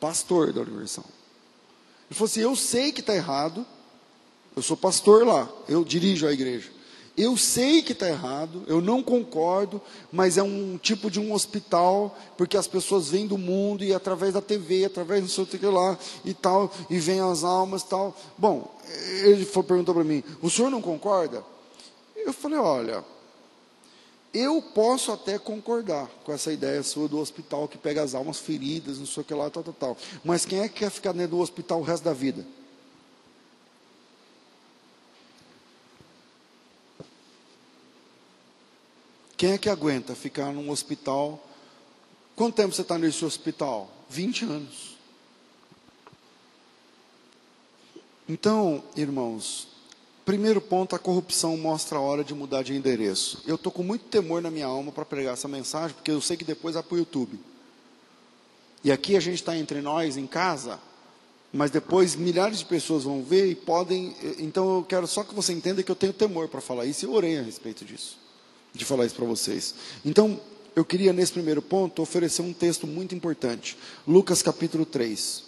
[0.01, 1.05] pastor da Universal.
[2.09, 3.67] Ele falou assim: Eu sei que está errado,
[4.55, 6.71] eu sou pastor lá, eu dirijo a igreja.
[7.17, 9.81] Eu sei que está errado, eu não concordo,
[10.13, 14.35] mas é um tipo de um hospital, porque as pessoas vêm do mundo e através
[14.35, 18.15] da TV, através do seu que lá e tal, e vêm as almas e tal.
[18.37, 18.71] Bom,
[19.25, 21.43] ele perguntou para mim: o senhor não concorda?
[22.15, 23.03] Eu falei: olha,
[24.35, 28.99] eu posso até concordar com essa ideia sua do hospital que pega as almas feridas,
[28.99, 29.97] não sei o que lá, tal, tal, tal.
[30.23, 32.47] Mas quem é que quer ficar dentro do hospital o resto da vida?
[39.37, 41.45] Quem é que aguenta ficar num hospital?
[42.35, 43.91] Quanto tempo você está nesse hospital?
[44.09, 44.97] 20 anos.
[48.29, 49.69] Então, irmãos,
[50.27, 53.41] Primeiro ponto, a corrupção mostra a hora de mudar de endereço.
[53.47, 56.37] Eu estou com muito temor na minha alma para pregar essa mensagem, porque eu sei
[56.37, 57.39] que depois vai para o YouTube.
[58.83, 60.81] E aqui a gente está entre nós, em casa,
[61.53, 64.17] mas depois milhares de pessoas vão ver e podem.
[64.41, 67.09] Então eu quero só que você entenda que eu tenho temor para falar isso e
[67.09, 68.19] orei a respeito disso,
[68.77, 69.75] de falar isso para vocês.
[70.05, 70.41] Então,
[70.77, 73.77] eu queria, nesse primeiro ponto, oferecer um texto muito importante.
[74.07, 75.43] Lucas capítulo 3.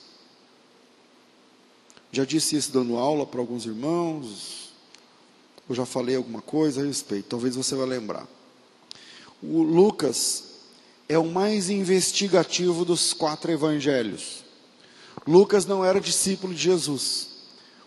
[2.10, 4.72] Já disse isso dando aula para alguns irmãos,
[5.68, 8.26] eu já falei alguma coisa a respeito, talvez você vai lembrar.
[9.42, 10.44] O Lucas
[11.08, 14.42] é o mais investigativo dos quatro evangelhos.
[15.26, 17.28] Lucas não era discípulo de Jesus.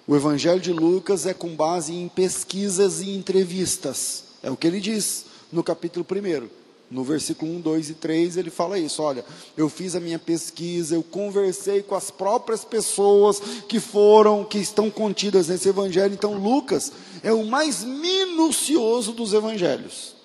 [0.05, 4.25] O evangelho de Lucas é com base em pesquisas e entrevistas.
[4.43, 6.61] É o que ele diz no capítulo 1.
[6.91, 9.23] No versículo 1, 2 e 3, ele fala isso: olha,
[9.55, 14.91] eu fiz a minha pesquisa, eu conversei com as próprias pessoas que foram, que estão
[14.91, 16.13] contidas nesse evangelho.
[16.13, 16.91] Então, Lucas
[17.23, 20.15] é o mais minucioso dos evangelhos.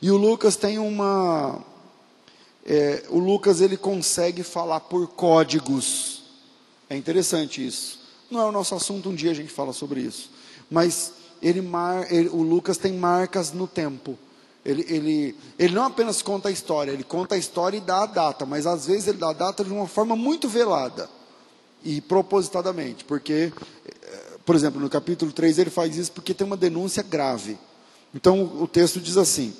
[0.00, 1.64] E o Lucas tem uma.
[2.66, 6.22] É, o Lucas ele consegue falar por códigos.
[6.90, 8.00] É interessante isso.
[8.28, 10.30] Não é o nosso assunto, um dia a gente fala sobre isso.
[10.70, 11.62] Mas ele,
[12.10, 14.18] ele, o Lucas tem marcas no tempo.
[14.64, 18.06] Ele, ele, ele não apenas conta a história, ele conta a história e dá a
[18.06, 21.10] data, mas às vezes ele dá a data de uma forma muito velada
[21.84, 23.52] e propositadamente, porque,
[23.84, 27.58] eh, por exemplo, no capítulo 3 ele faz isso porque tem uma denúncia grave.
[28.14, 29.52] Então o texto diz assim: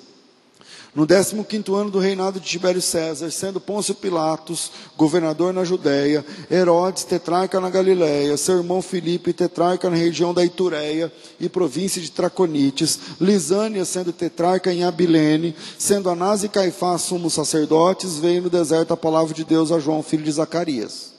[0.95, 7.03] no 15 ano do reinado de Tibério César, sendo Pôncio Pilatos governador na Judéia, Herodes
[7.03, 12.99] tetrarca na Galiléia, seu irmão Filipe tetrarca na região da Itureia e província de Traconites,
[13.19, 18.97] Lisânia sendo tetrarca em Abilene, sendo Anás e Caifás sumos sacerdotes, veio no deserto a
[18.97, 21.11] palavra de Deus a João, filho de Zacarias.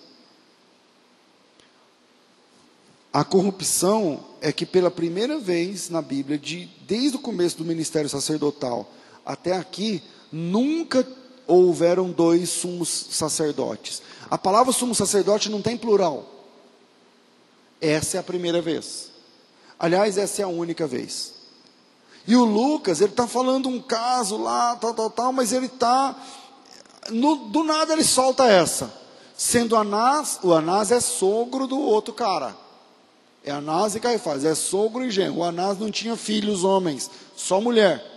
[3.13, 8.09] A corrupção é que pela primeira vez na Bíblia, de, desde o começo do ministério
[8.09, 8.89] sacerdotal
[9.25, 11.07] até aqui, nunca
[11.47, 14.03] houveram dois sumos sacerdotes.
[14.31, 16.27] A palavra sumo sacerdote não tem plural.
[17.81, 19.11] Essa é a primeira vez.
[19.79, 21.35] Aliás, essa é a única vez.
[22.27, 26.17] E o Lucas, ele está falando um caso lá, tal, tal, tal, mas ele está.
[27.11, 28.93] Do nada ele solta essa.
[29.37, 32.57] Sendo Anás, o Anás é sogro do outro cara.
[33.45, 35.39] É Anás e Caifás, é sogro e genro.
[35.39, 38.14] O Anás não tinha filhos homens, só mulher.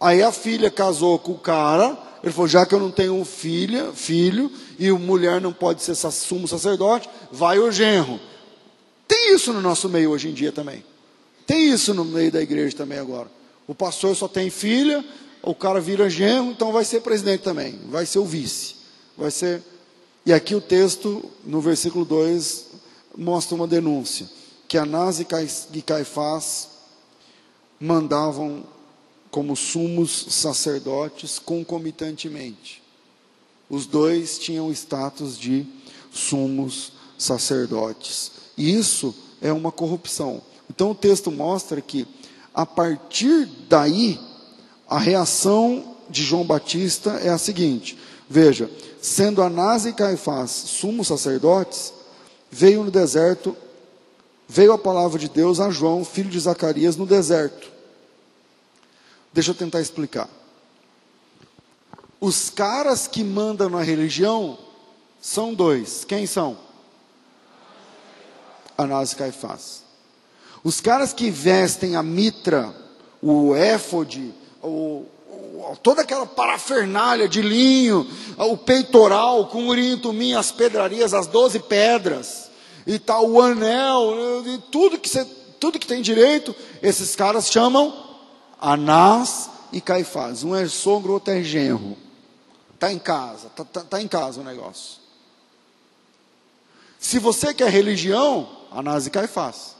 [0.00, 3.92] Aí a filha casou com o cara, ele falou: já que eu não tenho filha,
[3.92, 8.20] filho, e mulher não pode ser sumo sacerdote, vai o genro.
[9.08, 10.84] Tem isso no nosso meio hoje em dia também.
[11.46, 13.30] Tem isso no meio da igreja também agora.
[13.66, 15.04] O pastor só tem filha,
[15.42, 18.76] o cara vira genro, então vai ser presidente também, vai ser o vice.
[19.16, 19.62] Vai ser.
[20.24, 22.66] E aqui o texto, no versículo 2,
[23.16, 24.28] mostra uma denúncia:
[24.68, 26.68] que Anás e Caifás
[27.80, 28.64] mandavam
[29.36, 32.82] como sumos sacerdotes concomitantemente.
[33.68, 35.66] Os dois tinham status de
[36.10, 38.32] sumos sacerdotes.
[38.56, 40.40] E isso é uma corrupção.
[40.70, 42.08] Então o texto mostra que,
[42.54, 44.18] a partir daí,
[44.88, 47.98] a reação de João Batista é a seguinte:
[48.30, 48.70] veja,
[49.02, 51.92] sendo Anás e Caifás sumos sacerdotes,
[52.50, 53.54] veio no deserto,
[54.48, 57.75] veio a palavra de Deus a João, filho de Zacarias, no deserto.
[59.36, 60.30] Deixa eu tentar explicar.
[62.18, 64.56] Os caras que mandam na religião
[65.20, 66.06] são dois.
[66.06, 66.56] Quem são?
[68.78, 69.82] Anás e Caifás.
[70.64, 72.74] Os caras que vestem a mitra,
[73.20, 74.32] o éfode,
[74.62, 81.12] o, o, toda aquela parafernália de linho, o peitoral com o urim, tumim, as pedrarias,
[81.12, 82.50] as doze pedras,
[82.86, 85.10] e tal, o anel, e tudo que,
[85.60, 88.05] tudo que tem direito, esses caras chamam
[88.60, 90.42] Anás e Caifás.
[90.42, 91.96] Um é sogro, outro é genro.
[92.74, 94.96] Está em casa, está tá, tá em casa o negócio.
[96.98, 99.76] Se você quer religião, Anás e Caifás.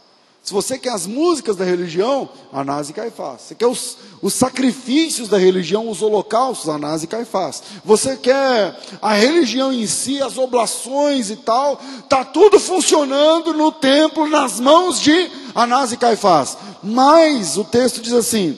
[0.47, 3.43] Se você quer as músicas da religião, Anás e Caifás.
[3.43, 7.64] Você quer os, os sacrifícios da religião, os holocaustos, Anás e Caifás.
[7.85, 14.29] Você quer a religião em si, as oblações e tal, está tudo funcionando no templo,
[14.29, 16.57] nas mãos de Anás e Caifás.
[16.81, 18.57] Mas o texto diz assim: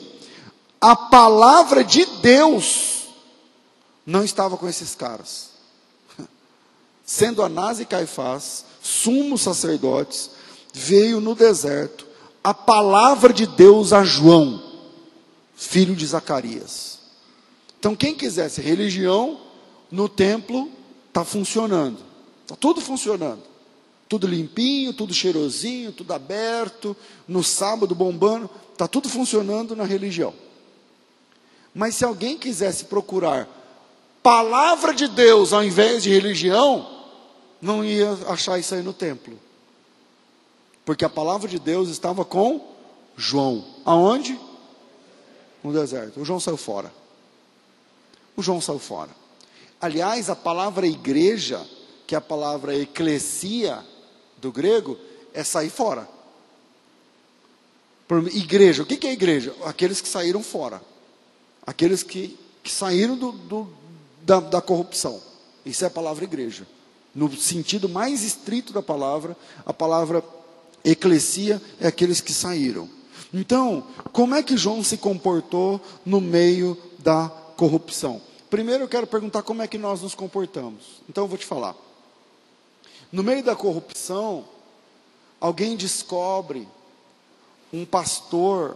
[0.80, 3.08] a palavra de Deus
[4.06, 5.50] não estava com esses caras.
[7.04, 10.30] Sendo Anás e Caifás, sumos sacerdotes,
[10.72, 12.06] veio no deserto
[12.42, 14.62] a palavra de Deus a João,
[15.54, 16.98] filho de Zacarias.
[17.78, 19.40] Então, quem quisesse religião,
[19.90, 20.70] no templo
[21.08, 21.98] está funcionando,
[22.42, 23.48] está tudo funcionando.
[24.08, 30.32] Tudo limpinho, tudo cheirosinho, tudo aberto, no sábado bombando, está tudo funcionando na religião.
[31.78, 33.48] Mas se alguém quisesse procurar
[34.20, 37.04] palavra de Deus ao invés de religião,
[37.62, 39.38] não ia achar isso aí no templo.
[40.84, 42.66] Porque a palavra de Deus estava com
[43.16, 43.64] João.
[43.84, 44.36] Aonde?
[45.62, 46.20] No deserto.
[46.20, 46.92] O João saiu fora.
[48.36, 49.10] O João saiu fora.
[49.80, 51.64] Aliás, a palavra igreja,
[52.08, 53.86] que é a palavra eclesia
[54.38, 54.98] do grego,
[55.32, 56.08] é sair fora.
[58.32, 59.54] Igreja, o que é igreja?
[59.64, 60.82] Aqueles que saíram fora.
[61.68, 63.68] Aqueles que, que saíram do, do,
[64.22, 65.20] da, da corrupção.
[65.66, 66.66] Isso é a palavra igreja.
[67.14, 70.24] No sentido mais estrito da palavra, a palavra
[70.82, 72.88] Eclesia é aqueles que saíram.
[73.34, 78.22] Então, como é que João se comportou no meio da corrupção?
[78.48, 81.02] Primeiro eu quero perguntar como é que nós nos comportamos.
[81.06, 81.76] Então eu vou te falar.
[83.12, 84.46] No meio da corrupção,
[85.38, 86.66] alguém descobre
[87.70, 88.74] um pastor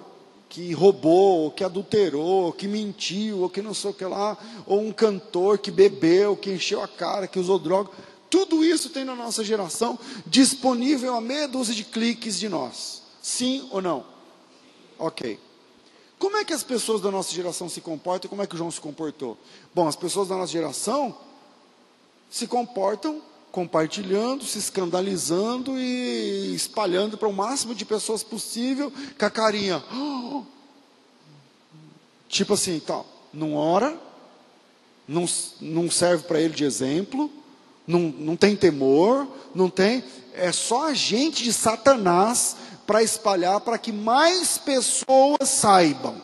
[0.53, 4.36] que roubou, ou que adulterou, ou que mentiu, ou que não sei o que lá,
[4.66, 7.90] ou um cantor que bebeu, que encheu a cara, que usou droga.
[8.28, 13.03] Tudo isso tem na nossa geração disponível a meia dúzia de cliques de nós.
[13.22, 14.05] Sim ou não?
[14.98, 15.40] Ok.
[16.18, 18.70] Como é que as pessoas da nossa geração se comportam como é que o João
[18.70, 19.38] se comportou?
[19.74, 21.16] Bom, as pessoas da nossa geração
[22.30, 23.22] se comportam
[23.53, 29.84] compartilhando, se escandalizando e espalhando para o máximo de pessoas possível com a carinha.
[32.28, 33.94] Tipo assim, tal, não ora,
[35.07, 35.26] não,
[35.61, 37.30] não serve para ele de exemplo,
[37.86, 40.03] não, não tem temor, não tem.
[40.32, 46.16] É só agente de Satanás para espalhar, para que mais pessoas saibam.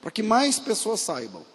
[0.00, 1.51] Para que mais pessoas saibam.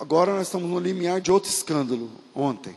[0.00, 2.74] Agora nós estamos no limiar de outro escândalo, ontem.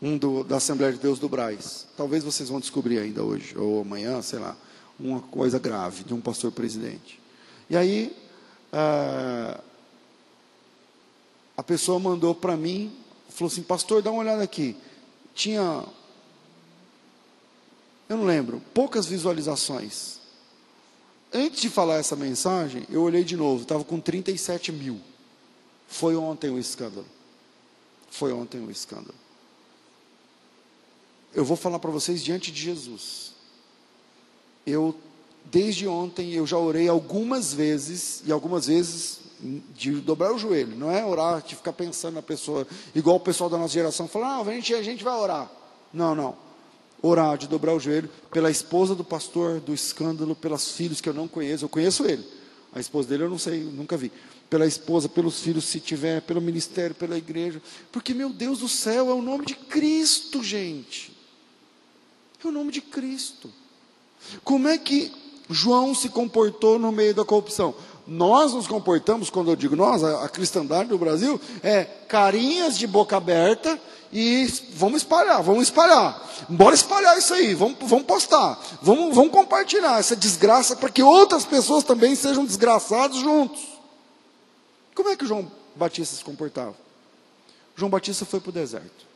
[0.00, 1.86] um do, da Assembleia de Deus do Braz.
[1.98, 4.56] Talvez vocês vão descobrir ainda hoje, ou amanhã, sei lá,
[4.98, 7.20] uma coisa grave de um pastor presidente.
[7.68, 8.16] E aí,
[8.72, 9.60] ah,
[11.58, 12.90] a pessoa mandou para mim,
[13.28, 14.74] falou assim: Pastor, dá uma olhada aqui.
[15.34, 15.84] Tinha,
[18.08, 20.18] eu não lembro, poucas visualizações.
[21.34, 25.09] Antes de falar essa mensagem, eu olhei de novo, estava com 37 mil.
[25.90, 27.04] Foi ontem o escândalo.
[28.10, 29.14] Foi ontem o escândalo.
[31.34, 33.32] Eu vou falar para vocês diante de Jesus.
[34.64, 34.94] Eu,
[35.44, 39.18] desde ontem, eu já orei algumas vezes, e algumas vezes
[39.74, 43.50] de dobrar o joelho, não é orar, de ficar pensando na pessoa, igual o pessoal
[43.50, 45.50] da nossa geração fala, ah, a gente, a gente vai orar.
[45.92, 46.36] Não, não.
[47.02, 51.14] Orar, de dobrar o joelho, pela esposa do pastor, do escândalo, pelos filhos que eu
[51.14, 52.24] não conheço, eu conheço ele.
[52.72, 54.12] A esposa dele eu não sei, nunca vi.
[54.50, 57.62] Pela esposa, pelos filhos, se tiver, pelo ministério, pela igreja.
[57.90, 61.16] Porque, meu Deus do céu, é o nome de Cristo, gente.
[62.44, 63.50] É o nome de Cristo.
[64.42, 65.12] Como é que
[65.48, 67.74] João se comportou no meio da corrupção?
[68.06, 72.86] Nós nos comportamos, quando eu digo nós, a, a cristandade do Brasil, é carinhas de
[72.86, 73.80] boca aberta
[74.12, 76.28] e vamos espalhar, vamos espalhar.
[76.48, 81.44] Bora espalhar isso aí, vamos, vamos postar, vamos, vamos compartilhar essa desgraça para que outras
[81.44, 83.60] pessoas também sejam desgraçados juntos.
[84.94, 86.74] Como é que João Batista se comportava?
[87.76, 89.06] João Batista foi para o deserto,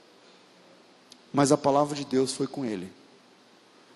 [1.32, 2.90] mas a palavra de Deus foi com ele.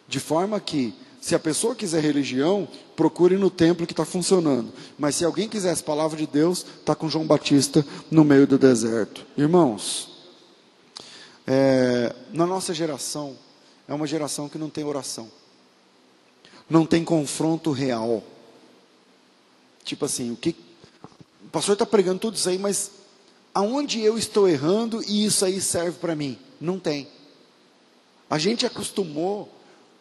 [0.06, 4.72] De forma que, se a pessoa quiser religião, procure no templo que está funcionando.
[4.98, 8.58] Mas se alguém quiser as palavras de Deus, está com João Batista no meio do
[8.58, 9.26] deserto.
[9.36, 10.18] Irmãos,
[11.46, 13.36] é, na nossa geração,
[13.86, 15.30] é uma geração que não tem oração,
[16.68, 18.22] não tem confronto real.
[19.82, 20.54] Tipo assim, o que.
[21.48, 22.90] O pastor está pregando tudo isso aí, mas
[23.54, 26.38] aonde eu estou errando e isso aí serve para mim?
[26.60, 27.08] Não tem.
[28.28, 29.50] A gente acostumou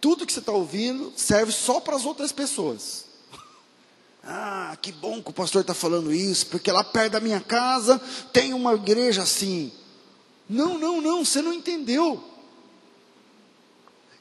[0.01, 3.05] tudo que você está ouvindo serve só para as outras pessoas.
[4.29, 7.97] Ah, que bom que o pastor está falando isso, porque lá perto da minha casa
[8.33, 9.71] tem uma igreja assim.
[10.49, 12.21] Não, não, não, você não entendeu.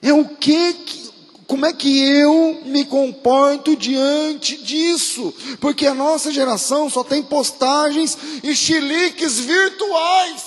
[0.00, 1.10] É o que, que
[1.46, 5.32] como é que eu me comporto diante disso?
[5.60, 10.42] Porque a nossa geração só tem postagens e chiliques virtuais.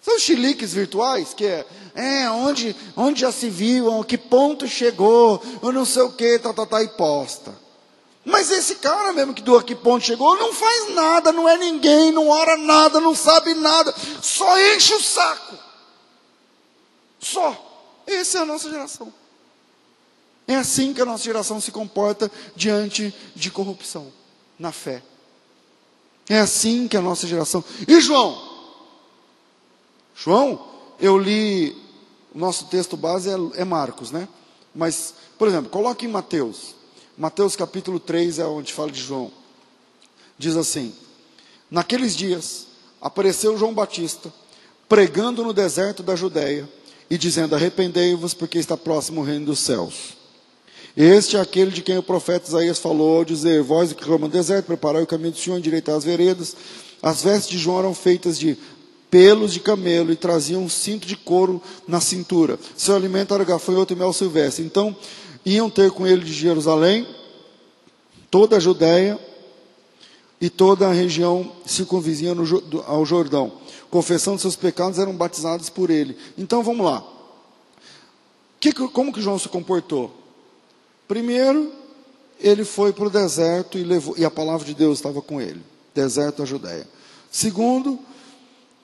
[0.00, 5.42] São chiliques virtuais, que é, é onde, onde já se viu, a que ponto chegou,
[5.60, 7.52] ou não sei o que, tá, tá, tá, e posta.
[8.24, 11.56] Mas esse cara mesmo que do a que ponto chegou, não faz nada, não é
[11.58, 13.92] ninguém, não ora nada, não sabe nada,
[14.22, 15.58] só enche o saco.
[17.18, 17.64] Só.
[18.06, 19.12] Essa é a nossa geração.
[20.48, 24.10] É assim que a nossa geração se comporta diante de corrupção,
[24.58, 25.02] na fé.
[26.26, 27.62] É assim que a nossa geração.
[27.86, 28.48] E João?
[30.16, 30.66] João,
[30.98, 31.76] eu li,
[32.34, 34.26] o nosso texto base é, é Marcos, né?
[34.74, 36.74] Mas, por exemplo, coloque em Mateus.
[37.16, 39.30] Mateus capítulo 3 é onde fala de João.
[40.38, 40.94] Diz assim:
[41.70, 42.68] Naqueles dias
[43.02, 44.32] apareceu João Batista,
[44.88, 46.66] pregando no deserto da Judéia
[47.10, 50.17] e dizendo: Arrependei-vos, porque está próximo o reino dos céus.
[50.96, 54.66] Este é aquele de quem o profeta Isaías falou, dizer: Vós que clamam no deserto,
[54.66, 56.56] preparai o caminho do Senhor, endireitai as veredas.
[57.02, 58.58] As vestes de João eram feitas de
[59.10, 62.58] pelos de camelo e traziam um cinto de couro na cintura.
[62.76, 64.64] Seu alimento era gafanhoto e mel silvestre.
[64.64, 64.94] Então,
[65.44, 67.06] iam ter com ele de Jerusalém,
[68.30, 69.18] toda a Judéia
[70.40, 72.34] e toda a região circunvizinha
[72.86, 73.52] ao Jordão.
[73.90, 76.16] Confessando seus pecados, eram batizados por ele.
[76.36, 77.02] Então, vamos lá.
[78.60, 80.12] Que, como que João se comportou?
[81.08, 81.72] Primeiro,
[82.38, 85.62] ele foi para o deserto e, levou, e a palavra de Deus estava com ele.
[85.94, 86.86] Deserto da Judéia.
[87.30, 87.98] Segundo,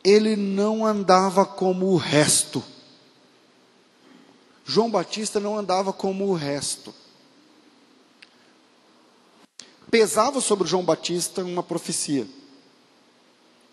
[0.03, 2.65] ele não andava como o resto.
[4.65, 6.95] João Batista não andava como o resto.
[9.91, 12.27] Pesava sobre João Batista uma profecia.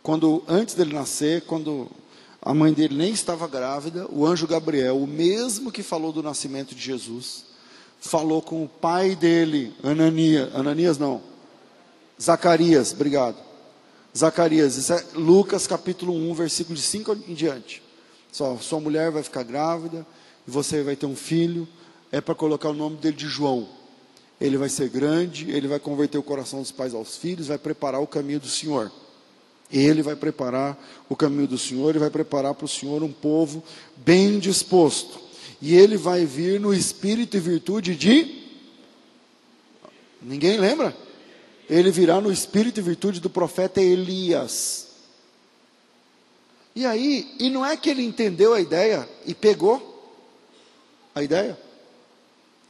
[0.04, 1.90] Quando antes dele nascer, quando
[2.42, 6.76] a mãe dele nem estava grávida, o anjo Gabriel, o mesmo que falou do nascimento
[6.76, 7.51] de Jesus,
[8.02, 11.22] falou com o pai dele, Ananias, Ananias não,
[12.20, 13.38] Zacarias, obrigado
[14.18, 17.82] Zacarias, isso é Lucas capítulo 1, versículo de 5 em diante.
[18.32, 20.06] Só, sua mulher vai ficar grávida,
[20.46, 21.68] e você vai ter um filho,
[22.12, 23.70] é para colocar o nome dele de João.
[24.40, 28.02] Ele vai ser grande, ele vai converter o coração dos pais aos filhos, vai preparar
[28.02, 28.92] o caminho do Senhor.
[29.72, 30.78] Ele vai preparar
[31.08, 33.64] o caminho do Senhor e vai preparar para o Senhor um povo
[33.96, 35.22] bem disposto.
[35.62, 38.42] E ele vai vir no espírito e virtude de.
[40.22, 40.96] Ninguém lembra?
[41.72, 44.90] ele virá no espírito e virtude do profeta Elias.
[46.76, 50.12] E aí, e não é que ele entendeu a ideia e pegou
[51.16, 51.58] a ideia?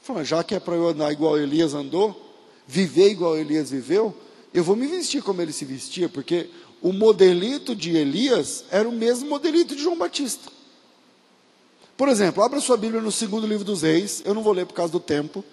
[0.04, 2.32] Falou, já que é para eu andar igual Elias andou,
[2.68, 4.16] viver igual Elias viveu,
[4.54, 6.48] eu vou me vestir como ele se vestia, porque
[6.80, 10.52] o modelito de Elias era o mesmo modelito de João Batista.
[12.02, 14.74] Por exemplo, abra sua Bíblia no segundo livro dos reis, eu não vou ler por
[14.74, 15.46] causa do tempo.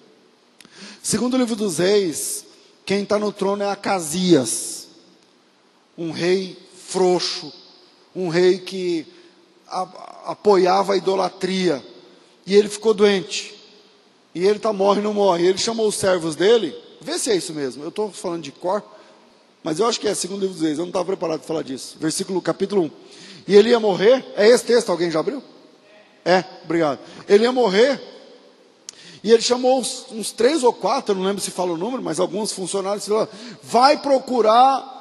[1.02, 2.42] Segundo livro dos reis,
[2.86, 4.88] quem está no trono é Acasias,
[5.98, 7.52] um rei frouxo,
[8.16, 9.06] um rei que
[9.66, 9.82] a,
[10.24, 11.84] apoiava a idolatria,
[12.46, 13.54] e ele ficou doente,
[14.34, 17.52] e ele está morre, não morre, ele chamou os servos dele, vê se é isso
[17.52, 18.82] mesmo, eu estou falando de cor,
[19.62, 21.62] mas eu acho que é segundo livro dos reis, eu não estava preparado para falar
[21.62, 22.90] disso, versículo, capítulo 1,
[23.48, 25.42] e ele ia morrer, é esse texto, alguém já abriu?
[26.28, 27.98] É, obrigado, ele ia morrer,
[29.24, 32.52] e ele chamou uns, três ou quatro, não lembro se fala o número, mas alguns
[32.52, 33.30] funcionários falaram:
[33.62, 34.98] vai procurar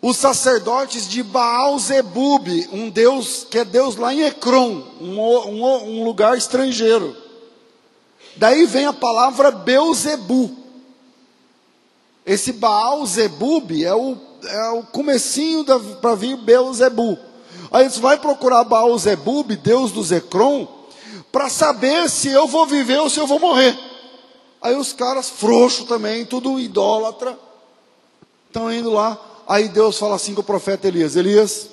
[0.00, 5.64] os sacerdotes de Baal Zebub, um deus que é Deus lá em Ecrom, um, um,
[5.64, 7.16] um lugar estrangeiro.
[8.36, 10.56] Daí vem a palavra Beuzebu.
[12.24, 15.64] Esse Baal Zebub é o, é o comecinho
[16.00, 17.18] para vir Beuzebu.
[17.74, 20.66] Aí você vai procurar Baal Zebub, Deus do Ecrom,
[21.30, 23.78] para saber se eu vou viver ou se eu vou morrer.
[24.62, 27.38] Aí os caras frouxos também, tudo idólatra,
[28.48, 31.68] estão indo lá Aí Deus fala assim com o profeta Elias: Elias,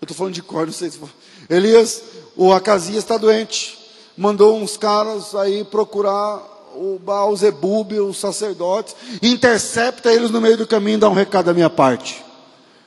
[0.00, 1.00] eu estou falando de cor, não sei se.
[1.48, 2.02] Elias,
[2.36, 3.78] o Acasias está doente.
[4.16, 6.42] Mandou uns caras aí procurar
[6.74, 11.46] o Baal Zebub, os sacerdotes, intercepta eles no meio do caminho e dá um recado
[11.46, 12.25] da minha parte.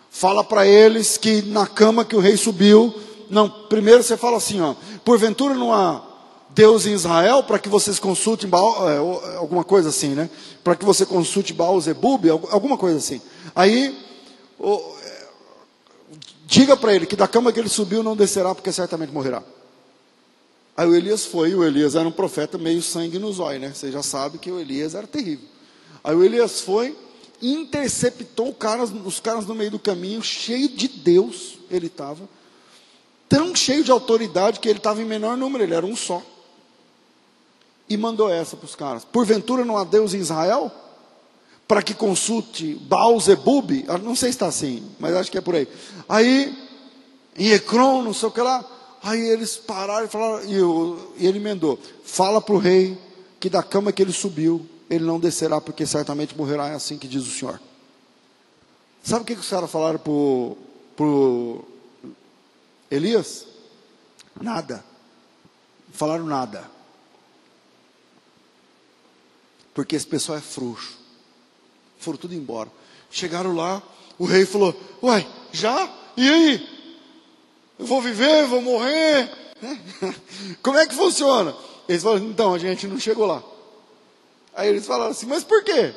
[0.09, 2.93] Fala para eles que na cama que o rei subiu,
[3.29, 6.03] não, primeiro você fala assim, ó, porventura não há
[6.49, 8.97] Deus em Israel para que vocês consultem Baal, é,
[9.37, 10.29] alguma coisa assim, né?
[10.63, 13.21] Para que você consulte Baal Zebub, alguma coisa assim.
[13.55, 13.97] Aí
[14.59, 15.27] é,
[16.45, 19.43] diga para ele que da cama que ele subiu não descerá, porque certamente morrerá.
[20.75, 23.71] Aí o Elias foi, o Elias era um profeta meio sangue nos olhos, né?
[23.75, 25.45] Você já sabe que o Elias era terrível.
[26.03, 26.95] Aí o Elias foi,
[27.41, 32.27] interceptou caras, os caras no meio do caminho, cheio de Deus, ele estava,
[33.27, 36.21] tão cheio de autoridade que ele estava em menor número, ele era um só.
[37.87, 40.71] E mandou essa para os caras: Porventura não há Deus em Israel?
[41.69, 45.41] para que consulte Baal Zebub, ah, não sei se está assim, mas acho que é
[45.41, 45.67] por aí.
[46.09, 46.57] Aí,
[47.37, 48.65] em Ecrom, não sei o que lá,
[49.03, 52.97] aí eles pararam e falaram, e, eu, e ele emendou, fala para o rei
[53.39, 57.07] que da cama que ele subiu, ele não descerá, porque certamente morrerá, é assim que
[57.07, 57.59] diz o Senhor.
[59.03, 61.65] Sabe o que, que os caras falaram para o
[62.89, 63.45] Elias?
[64.41, 64.83] Nada.
[65.91, 66.69] Falaram nada.
[69.73, 70.97] Porque esse pessoal é frouxo.
[71.99, 72.69] Foram tudo embora.
[73.11, 73.81] Chegaram lá,
[74.17, 75.91] o rei falou: Uai, já?
[76.17, 76.79] E aí?
[77.77, 79.31] Eu vou viver, vou morrer?
[80.61, 81.55] Como é que funciona?
[81.87, 83.43] Eles falaram: Então, a gente não chegou lá.
[84.59, 85.93] Aí eles falaram assim: Mas por quê?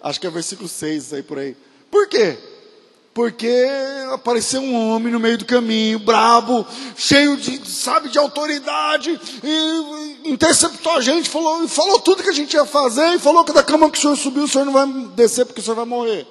[0.00, 1.56] Acho que é versículo 6 aí por aí.
[1.90, 2.38] Por quê?
[3.12, 3.52] Porque
[4.12, 6.64] apareceu um homem no meio do caminho, brabo,
[6.96, 12.54] cheio de, sabe, de autoridade, e interceptou a gente, falou, falou tudo que a gente
[12.54, 14.86] ia fazer, e falou que da cama que o senhor subiu, o senhor não vai
[15.16, 16.26] descer porque o senhor vai morrer.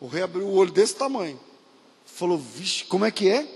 [0.00, 1.38] O rei abriu o olho desse tamanho.
[2.04, 3.46] Falou, vixe, como é que é?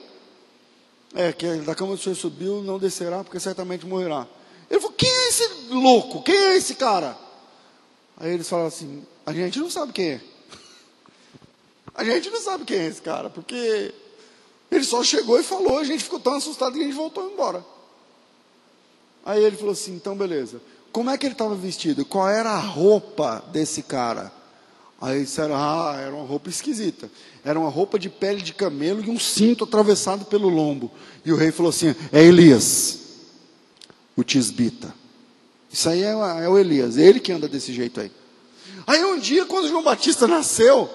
[1.14, 4.26] É, que da cama que o senhor subiu, não descerá, porque certamente morrerá.
[4.70, 6.22] Ele falou, quem é esse louco?
[6.22, 7.25] Quem é esse cara?
[8.16, 10.20] Aí eles falaram assim, a gente não sabe quem é.
[11.94, 13.94] A gente não sabe quem é esse cara, porque
[14.70, 17.64] ele só chegou e falou, a gente ficou tão assustado que a gente voltou embora.
[19.26, 20.62] Aí ele falou assim: então beleza.
[20.92, 22.04] Como é que ele estava vestido?
[22.04, 24.30] Qual era a roupa desse cara?
[25.00, 27.10] Aí disseram: ah, era uma roupa esquisita.
[27.44, 30.92] Era uma roupa de pele de camelo e um cinto atravessado pelo lombo.
[31.24, 33.00] E o rei falou assim: é Elias,
[34.16, 34.94] o tisbita.
[35.76, 38.10] Isso aí é, é o Elias, é ele que anda desse jeito aí.
[38.86, 40.88] Aí um dia, quando João Batista nasceu,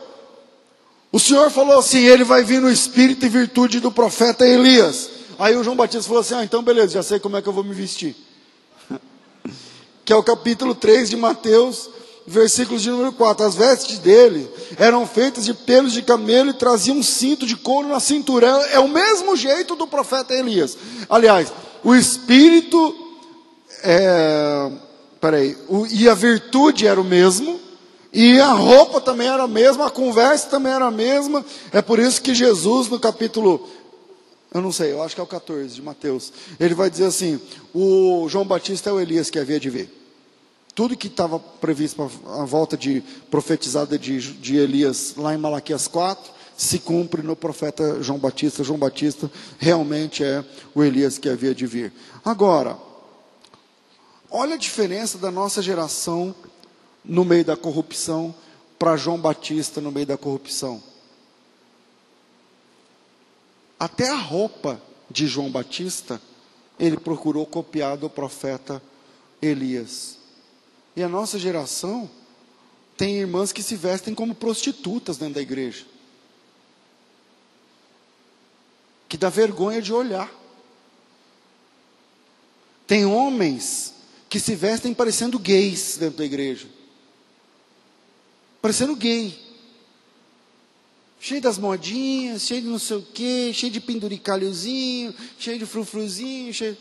[1.12, 5.08] o Senhor falou assim: ele vai vir no espírito e virtude do profeta Elias.
[5.38, 7.54] Aí o João Batista falou assim: ah, então beleza, já sei como é que eu
[7.54, 8.16] vou me vestir.
[10.04, 11.88] que é o capítulo 3 de Mateus,
[12.26, 13.46] versículos de número 4.
[13.46, 17.88] As vestes dele eram feitas de pelos de camelo e traziam um cinto de couro
[17.88, 18.48] na cintura.
[18.48, 20.76] É, é o mesmo jeito do profeta Elias.
[21.08, 21.54] Aliás,
[21.84, 23.10] o espírito.
[23.84, 24.72] É,
[25.20, 27.60] peraí, o, e a virtude era o mesmo
[28.14, 31.46] e a roupa também era a mesma, a conversa também era a mesma.
[31.72, 33.70] É por isso que Jesus, no capítulo,
[34.54, 37.40] eu não sei, eu acho que é o 14 de Mateus, ele vai dizer assim:
[37.74, 39.98] o João Batista é o Elias que havia de ver.
[40.76, 45.88] Tudo que estava previsto para a volta de profetizada de, de Elias lá em Malaquias
[45.88, 48.64] 4 se cumpre no profeta João Batista.
[48.64, 50.44] João Batista realmente é
[50.76, 51.92] o Elias que havia de vir.
[52.24, 52.78] Agora,
[54.32, 56.34] olha a diferença da nossa geração
[57.04, 58.34] no meio da corrupção
[58.80, 60.82] para João Batista no meio da corrupção.
[63.78, 66.22] Até a roupa de João Batista,
[66.80, 68.82] ele procurou copiar do profeta
[69.42, 70.18] Elias.
[70.96, 72.10] E a nossa geração
[72.96, 75.86] tem irmãs que se vestem como prostitutas dentro da igreja.
[79.10, 80.32] Que dá vergonha de olhar.
[82.88, 83.94] Tem homens
[84.32, 86.66] que se vestem parecendo gays dentro da igreja.
[88.62, 89.38] Parecendo gay.
[91.20, 96.54] Cheio das modinhas, cheio de não sei o quê, cheio de penduricalhozinho, cheio de frufruzinho,
[96.54, 96.78] cheio.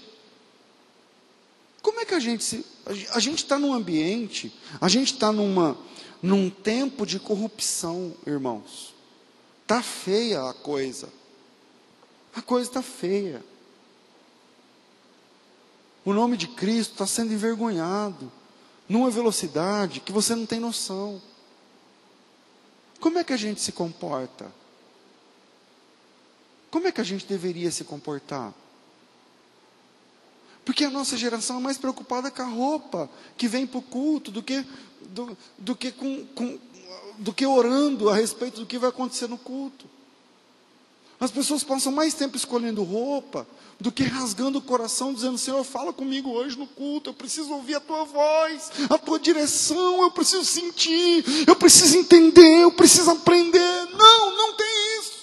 [1.83, 2.65] Como é que a gente se.
[3.11, 5.77] A gente está num ambiente, a gente está numa
[6.23, 8.95] num tempo de corrupção, irmãos.
[9.67, 11.09] Tá feia a coisa.
[12.33, 13.45] A coisa está feia.
[16.05, 18.31] O nome de Cristo está sendo envergonhado
[18.89, 21.21] numa velocidade que você não tem noção.
[22.99, 24.51] Como é que a gente se comporta?
[26.71, 28.55] Como é que a gente deveria se comportar?
[30.65, 34.31] Porque a nossa geração é mais preocupada com a roupa que vem para o culto
[34.31, 34.65] do que,
[35.09, 36.59] do, do, que com, com,
[37.19, 39.87] do que orando a respeito do que vai acontecer no culto.
[41.21, 43.47] As pessoas passam mais tempo escolhendo roupa
[43.79, 47.11] do que rasgando o coração, dizendo: Senhor, fala comigo hoje no culto.
[47.11, 50.03] Eu preciso ouvir a tua voz, a tua direção.
[50.03, 53.87] Eu preciso sentir, eu preciso entender, eu preciso aprender.
[53.99, 55.21] Não, não tem isso.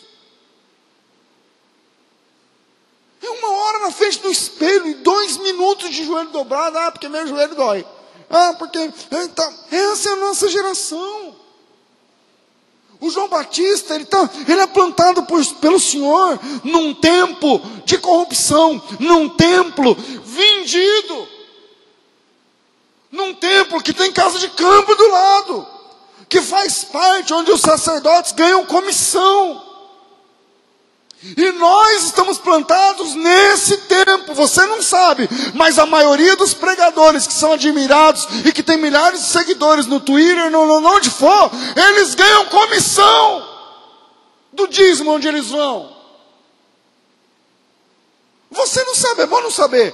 [3.23, 6.77] É uma hora na frente do espelho e dois minutos de joelho dobrado.
[6.77, 7.83] Ah, porque meu joelho dói.
[8.29, 8.77] Ah, porque.
[8.77, 11.46] Então, essa é a nossa geração.
[12.99, 18.81] O João Batista, ele, tá, ele é plantado por, pelo Senhor num tempo de corrupção,
[18.99, 21.27] num templo vendido,
[23.11, 25.67] num templo que tem casa de campo do lado,
[26.27, 29.66] que faz parte onde os sacerdotes ganham comissão.
[31.23, 37.33] E nós estamos plantados nesse tempo, você não sabe, mas a maioria dos pregadores que
[37.33, 42.13] são admirados e que tem milhares de seguidores no Twitter, no, no onde for, eles
[42.13, 43.47] ganham comissão
[44.53, 45.97] do dízimo onde eles vão.
[48.51, 49.93] Você não sabe, é bom não saber.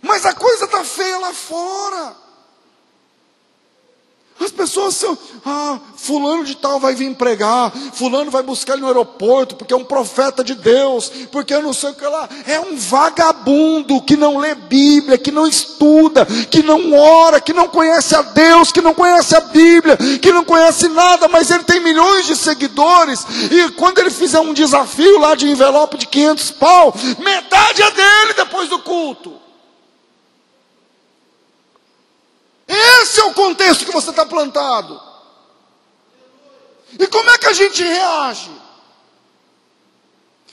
[0.00, 2.27] Mas a coisa está feia lá fora.
[4.40, 8.86] As pessoas são, ah, fulano de tal vai vir pregar, fulano vai buscar ele no
[8.86, 12.28] aeroporto, porque é um profeta de Deus, porque eu não sei o que lá.
[12.46, 17.66] É um vagabundo que não lê Bíblia, que não estuda, que não ora, que não
[17.66, 21.80] conhece a Deus, que não conhece a Bíblia, que não conhece nada, mas ele tem
[21.80, 26.94] milhões de seguidores, e quando ele fizer um desafio lá de envelope de 500 pau,
[27.18, 29.47] metade é dele depois do culto.
[33.08, 35.00] Esse é o contexto que você está plantado.
[36.98, 38.50] E como é que a gente reage?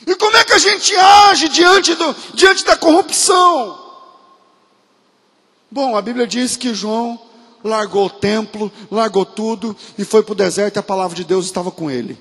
[0.08, 3.78] E como é que a gente age diante, do, diante da corrupção?
[5.70, 7.20] Bom, a Bíblia diz que João
[7.62, 11.46] largou o templo, largou tudo e foi para o deserto e a palavra de Deus
[11.46, 12.18] estava com ele.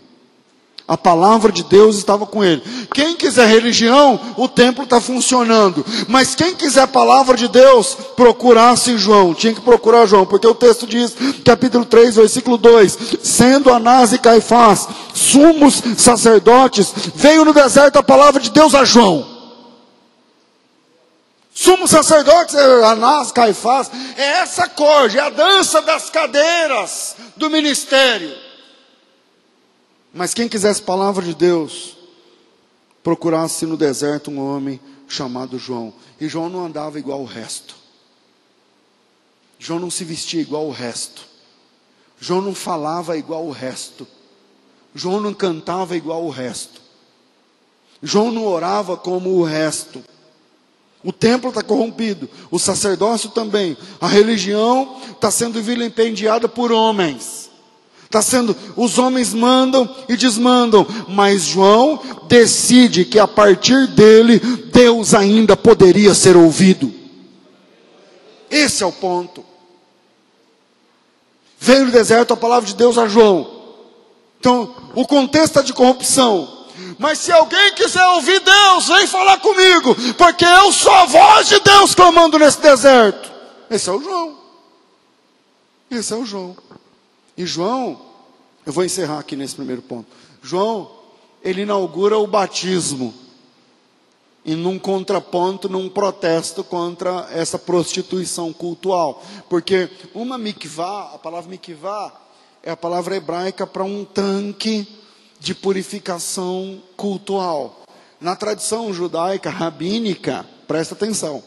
[0.87, 2.63] A palavra de Deus estava com ele.
[2.93, 5.85] Quem quiser religião, o templo está funcionando.
[6.09, 9.33] Mas quem quiser a palavra de Deus, procurasse João.
[9.33, 14.19] Tinha que procurar João, porque o texto diz, capítulo 3, versículo 2: Sendo Anás e
[14.19, 19.33] Caifás, sumos sacerdotes, veio no deserto a palavra de Deus a João.
[21.55, 28.44] Sumos sacerdotes, é Anás, Caifás, é essa corte, é a dança das cadeiras do ministério.
[30.15, 31.97] Mas quem quisesse palavra de Deus,
[33.03, 35.93] procurasse no deserto um homem chamado João.
[36.21, 37.75] E João não andava igual o resto.
[39.59, 41.27] João não se vestia igual o resto.
[42.21, 44.07] João não falava igual o resto.
[44.95, 46.81] João não cantava igual o resto.
[48.01, 50.05] João não orava como o resto.
[51.03, 57.51] O templo está corrompido, o sacerdócio também, a religião está sendo vilipendiada por homens.
[58.15, 64.39] Está sendo, os homens mandam e desmandam, mas João decide que a partir dele
[64.73, 66.95] Deus ainda poderia ser ouvido.
[68.49, 69.45] Esse é o ponto.
[71.59, 73.51] Veio do deserto a palavra de Deus a João.
[74.39, 76.67] Então, o contexto é de corrupção.
[77.01, 81.59] Mas se alguém quiser ouvir Deus, vem falar comigo, porque eu sou a voz de
[81.59, 83.33] Deus clamando nesse deserto.
[83.69, 84.39] Esse é o João.
[85.91, 86.57] Esse é o João.
[87.37, 88.01] E João,
[88.67, 90.07] Eu vou encerrar aqui nesse primeiro ponto.
[90.43, 90.91] João,
[91.43, 93.13] ele inaugura o batismo.
[94.43, 99.23] E num contraponto, num protesto contra essa prostituição cultural.
[99.51, 102.13] Porque uma mikvah, a palavra mikvah,
[102.63, 104.89] é a palavra hebraica para um tanque
[105.39, 107.83] de purificação cultural.
[108.19, 111.43] Na tradição judaica rabínica, presta atenção.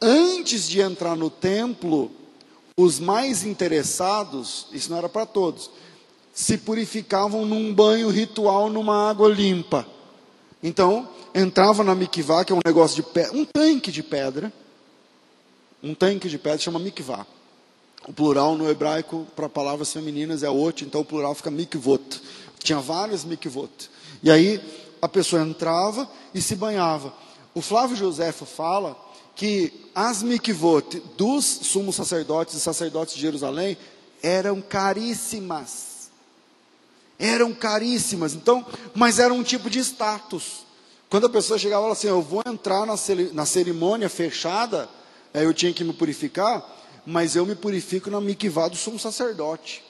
[0.00, 2.10] Antes de entrar no templo,
[2.76, 5.70] os mais interessados, isso não era para todos,
[6.32, 9.86] se purificavam num banho ritual numa água limpa.
[10.62, 14.52] Então, entrava na mikvah, que é um negócio de pedra, um tanque de pedra,
[15.82, 17.26] um tanque de pedra chama mikvah.
[18.08, 22.20] O plural no hebraico para palavras femininas é ot, então o plural fica mikvot.
[22.58, 23.90] Tinha várias mikvot.
[24.22, 24.60] E aí
[25.00, 27.14] a pessoa entrava e se banhava.
[27.54, 28.96] O Flávio Josefo fala
[29.34, 33.76] que as mikvot dos sumos sacerdotes e sacerdotes de Jerusalém
[34.22, 36.10] eram caríssimas.
[37.18, 38.34] Eram caríssimas.
[38.34, 38.64] Então,
[38.94, 40.64] mas era um tipo de status.
[41.08, 44.88] Quando a pessoa chegava e falava assim, eu vou entrar na cerimônia fechada,
[45.32, 46.64] eu tinha que me purificar,
[47.06, 49.84] mas eu me purifico na mikvah do sumo sacerdote.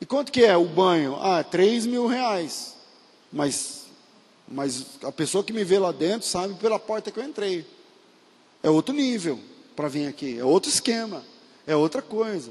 [0.00, 1.16] E quanto que é o banho?
[1.20, 2.74] Ah, três mil reais.
[3.32, 3.86] Mas,
[4.46, 7.66] mas a pessoa que me vê lá dentro sabe pela porta que eu entrei.
[8.62, 9.38] É outro nível
[9.74, 11.22] para vir aqui, é outro esquema,
[11.66, 12.50] é outra coisa.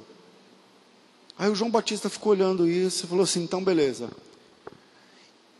[1.37, 4.09] Aí o João Batista ficou olhando isso e falou assim: então beleza.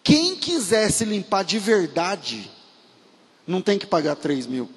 [0.03, 2.49] Quem quiser se limpar de verdade,
[3.47, 4.69] não tem que pagar 3 mil.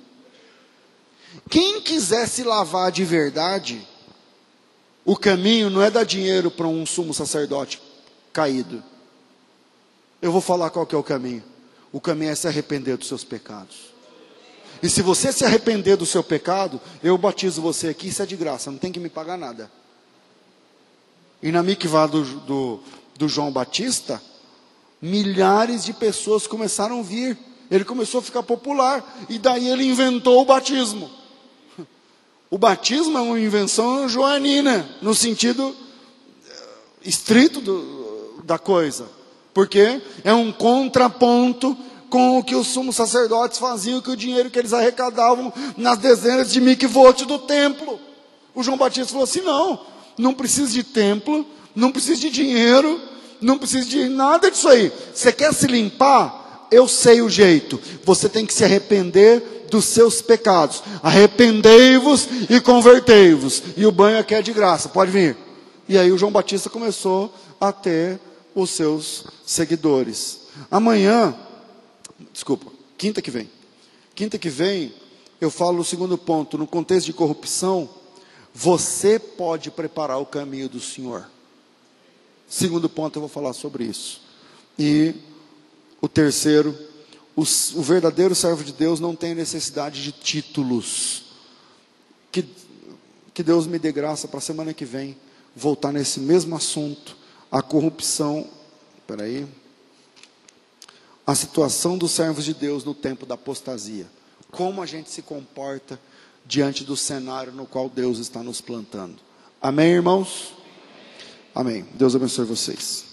[1.51, 3.87] Quem quiser se lavar de verdade,
[5.05, 7.81] o caminho não é dar dinheiro para um sumo sacerdote
[8.33, 8.83] caído.
[10.21, 11.45] Eu vou falar qual que é o caminho.
[11.93, 13.98] O caminho é se arrepender dos seus pecados.
[14.83, 18.37] E se você se arrepender do seu pecado, eu batizo você aqui, isso é de
[18.37, 19.71] graça, não tem que me pagar nada.
[21.43, 22.81] E na mikvah do, do,
[23.17, 24.21] do João Batista,
[25.01, 27.39] milhares de pessoas começaram a vir.
[27.71, 29.27] Ele começou a ficar popular.
[29.29, 31.11] E daí ele inventou o batismo.
[32.51, 35.77] O batismo é uma invenção joanina, no sentido
[36.49, 36.55] eh,
[37.05, 39.07] estrito do, da coisa.
[39.53, 41.77] Porque é um contraponto
[42.11, 46.51] com o que os sumos sacerdotes faziam, que o dinheiro que eles arrecadavam nas dezenas
[46.51, 47.99] de mikvot do templo.
[48.55, 49.81] O João Batista falou assim: não,
[50.17, 53.01] não precisa de templo, não precisa de dinheiro,
[53.41, 54.93] não precisa de nada disso aí.
[55.15, 56.67] Você quer se limpar?
[56.71, 57.81] Eu sei o jeito.
[58.05, 60.83] Você tem que se arrepender dos seus pecados.
[61.03, 63.63] Arrependei-vos e convertei-vos.
[63.77, 65.37] E o banho aqui é de graça, pode vir.
[65.89, 68.21] E aí o João Batista começou a ter
[68.55, 70.41] os seus seguidores.
[70.71, 71.35] Amanhã
[72.33, 73.51] desculpa, quinta que vem.
[74.15, 74.93] Quinta que vem,
[75.41, 77.89] eu falo o segundo ponto, no contexto de corrupção,
[78.53, 81.29] você pode preparar o caminho do Senhor.
[82.49, 84.21] Segundo ponto, eu vou falar sobre isso.
[84.79, 85.15] E
[86.01, 86.77] o terceiro,
[87.37, 91.25] o, o verdadeiro servo de Deus não tem necessidade de títulos.
[92.33, 92.45] Que,
[93.33, 95.17] que Deus me dê graça para a semana que vem
[95.55, 97.17] voltar nesse mesmo assunto,
[97.51, 98.49] a corrupção.
[98.99, 99.47] Espera aí
[101.29, 104.07] a situação dos servos de Deus no tempo da apostasia.
[104.51, 106.01] Como a gente se comporta
[106.47, 109.17] diante do cenário no qual Deus está nos plantando.
[109.61, 110.55] Amém, irmãos?
[111.55, 111.85] Amém.
[111.93, 113.08] Deus abençoe vocês.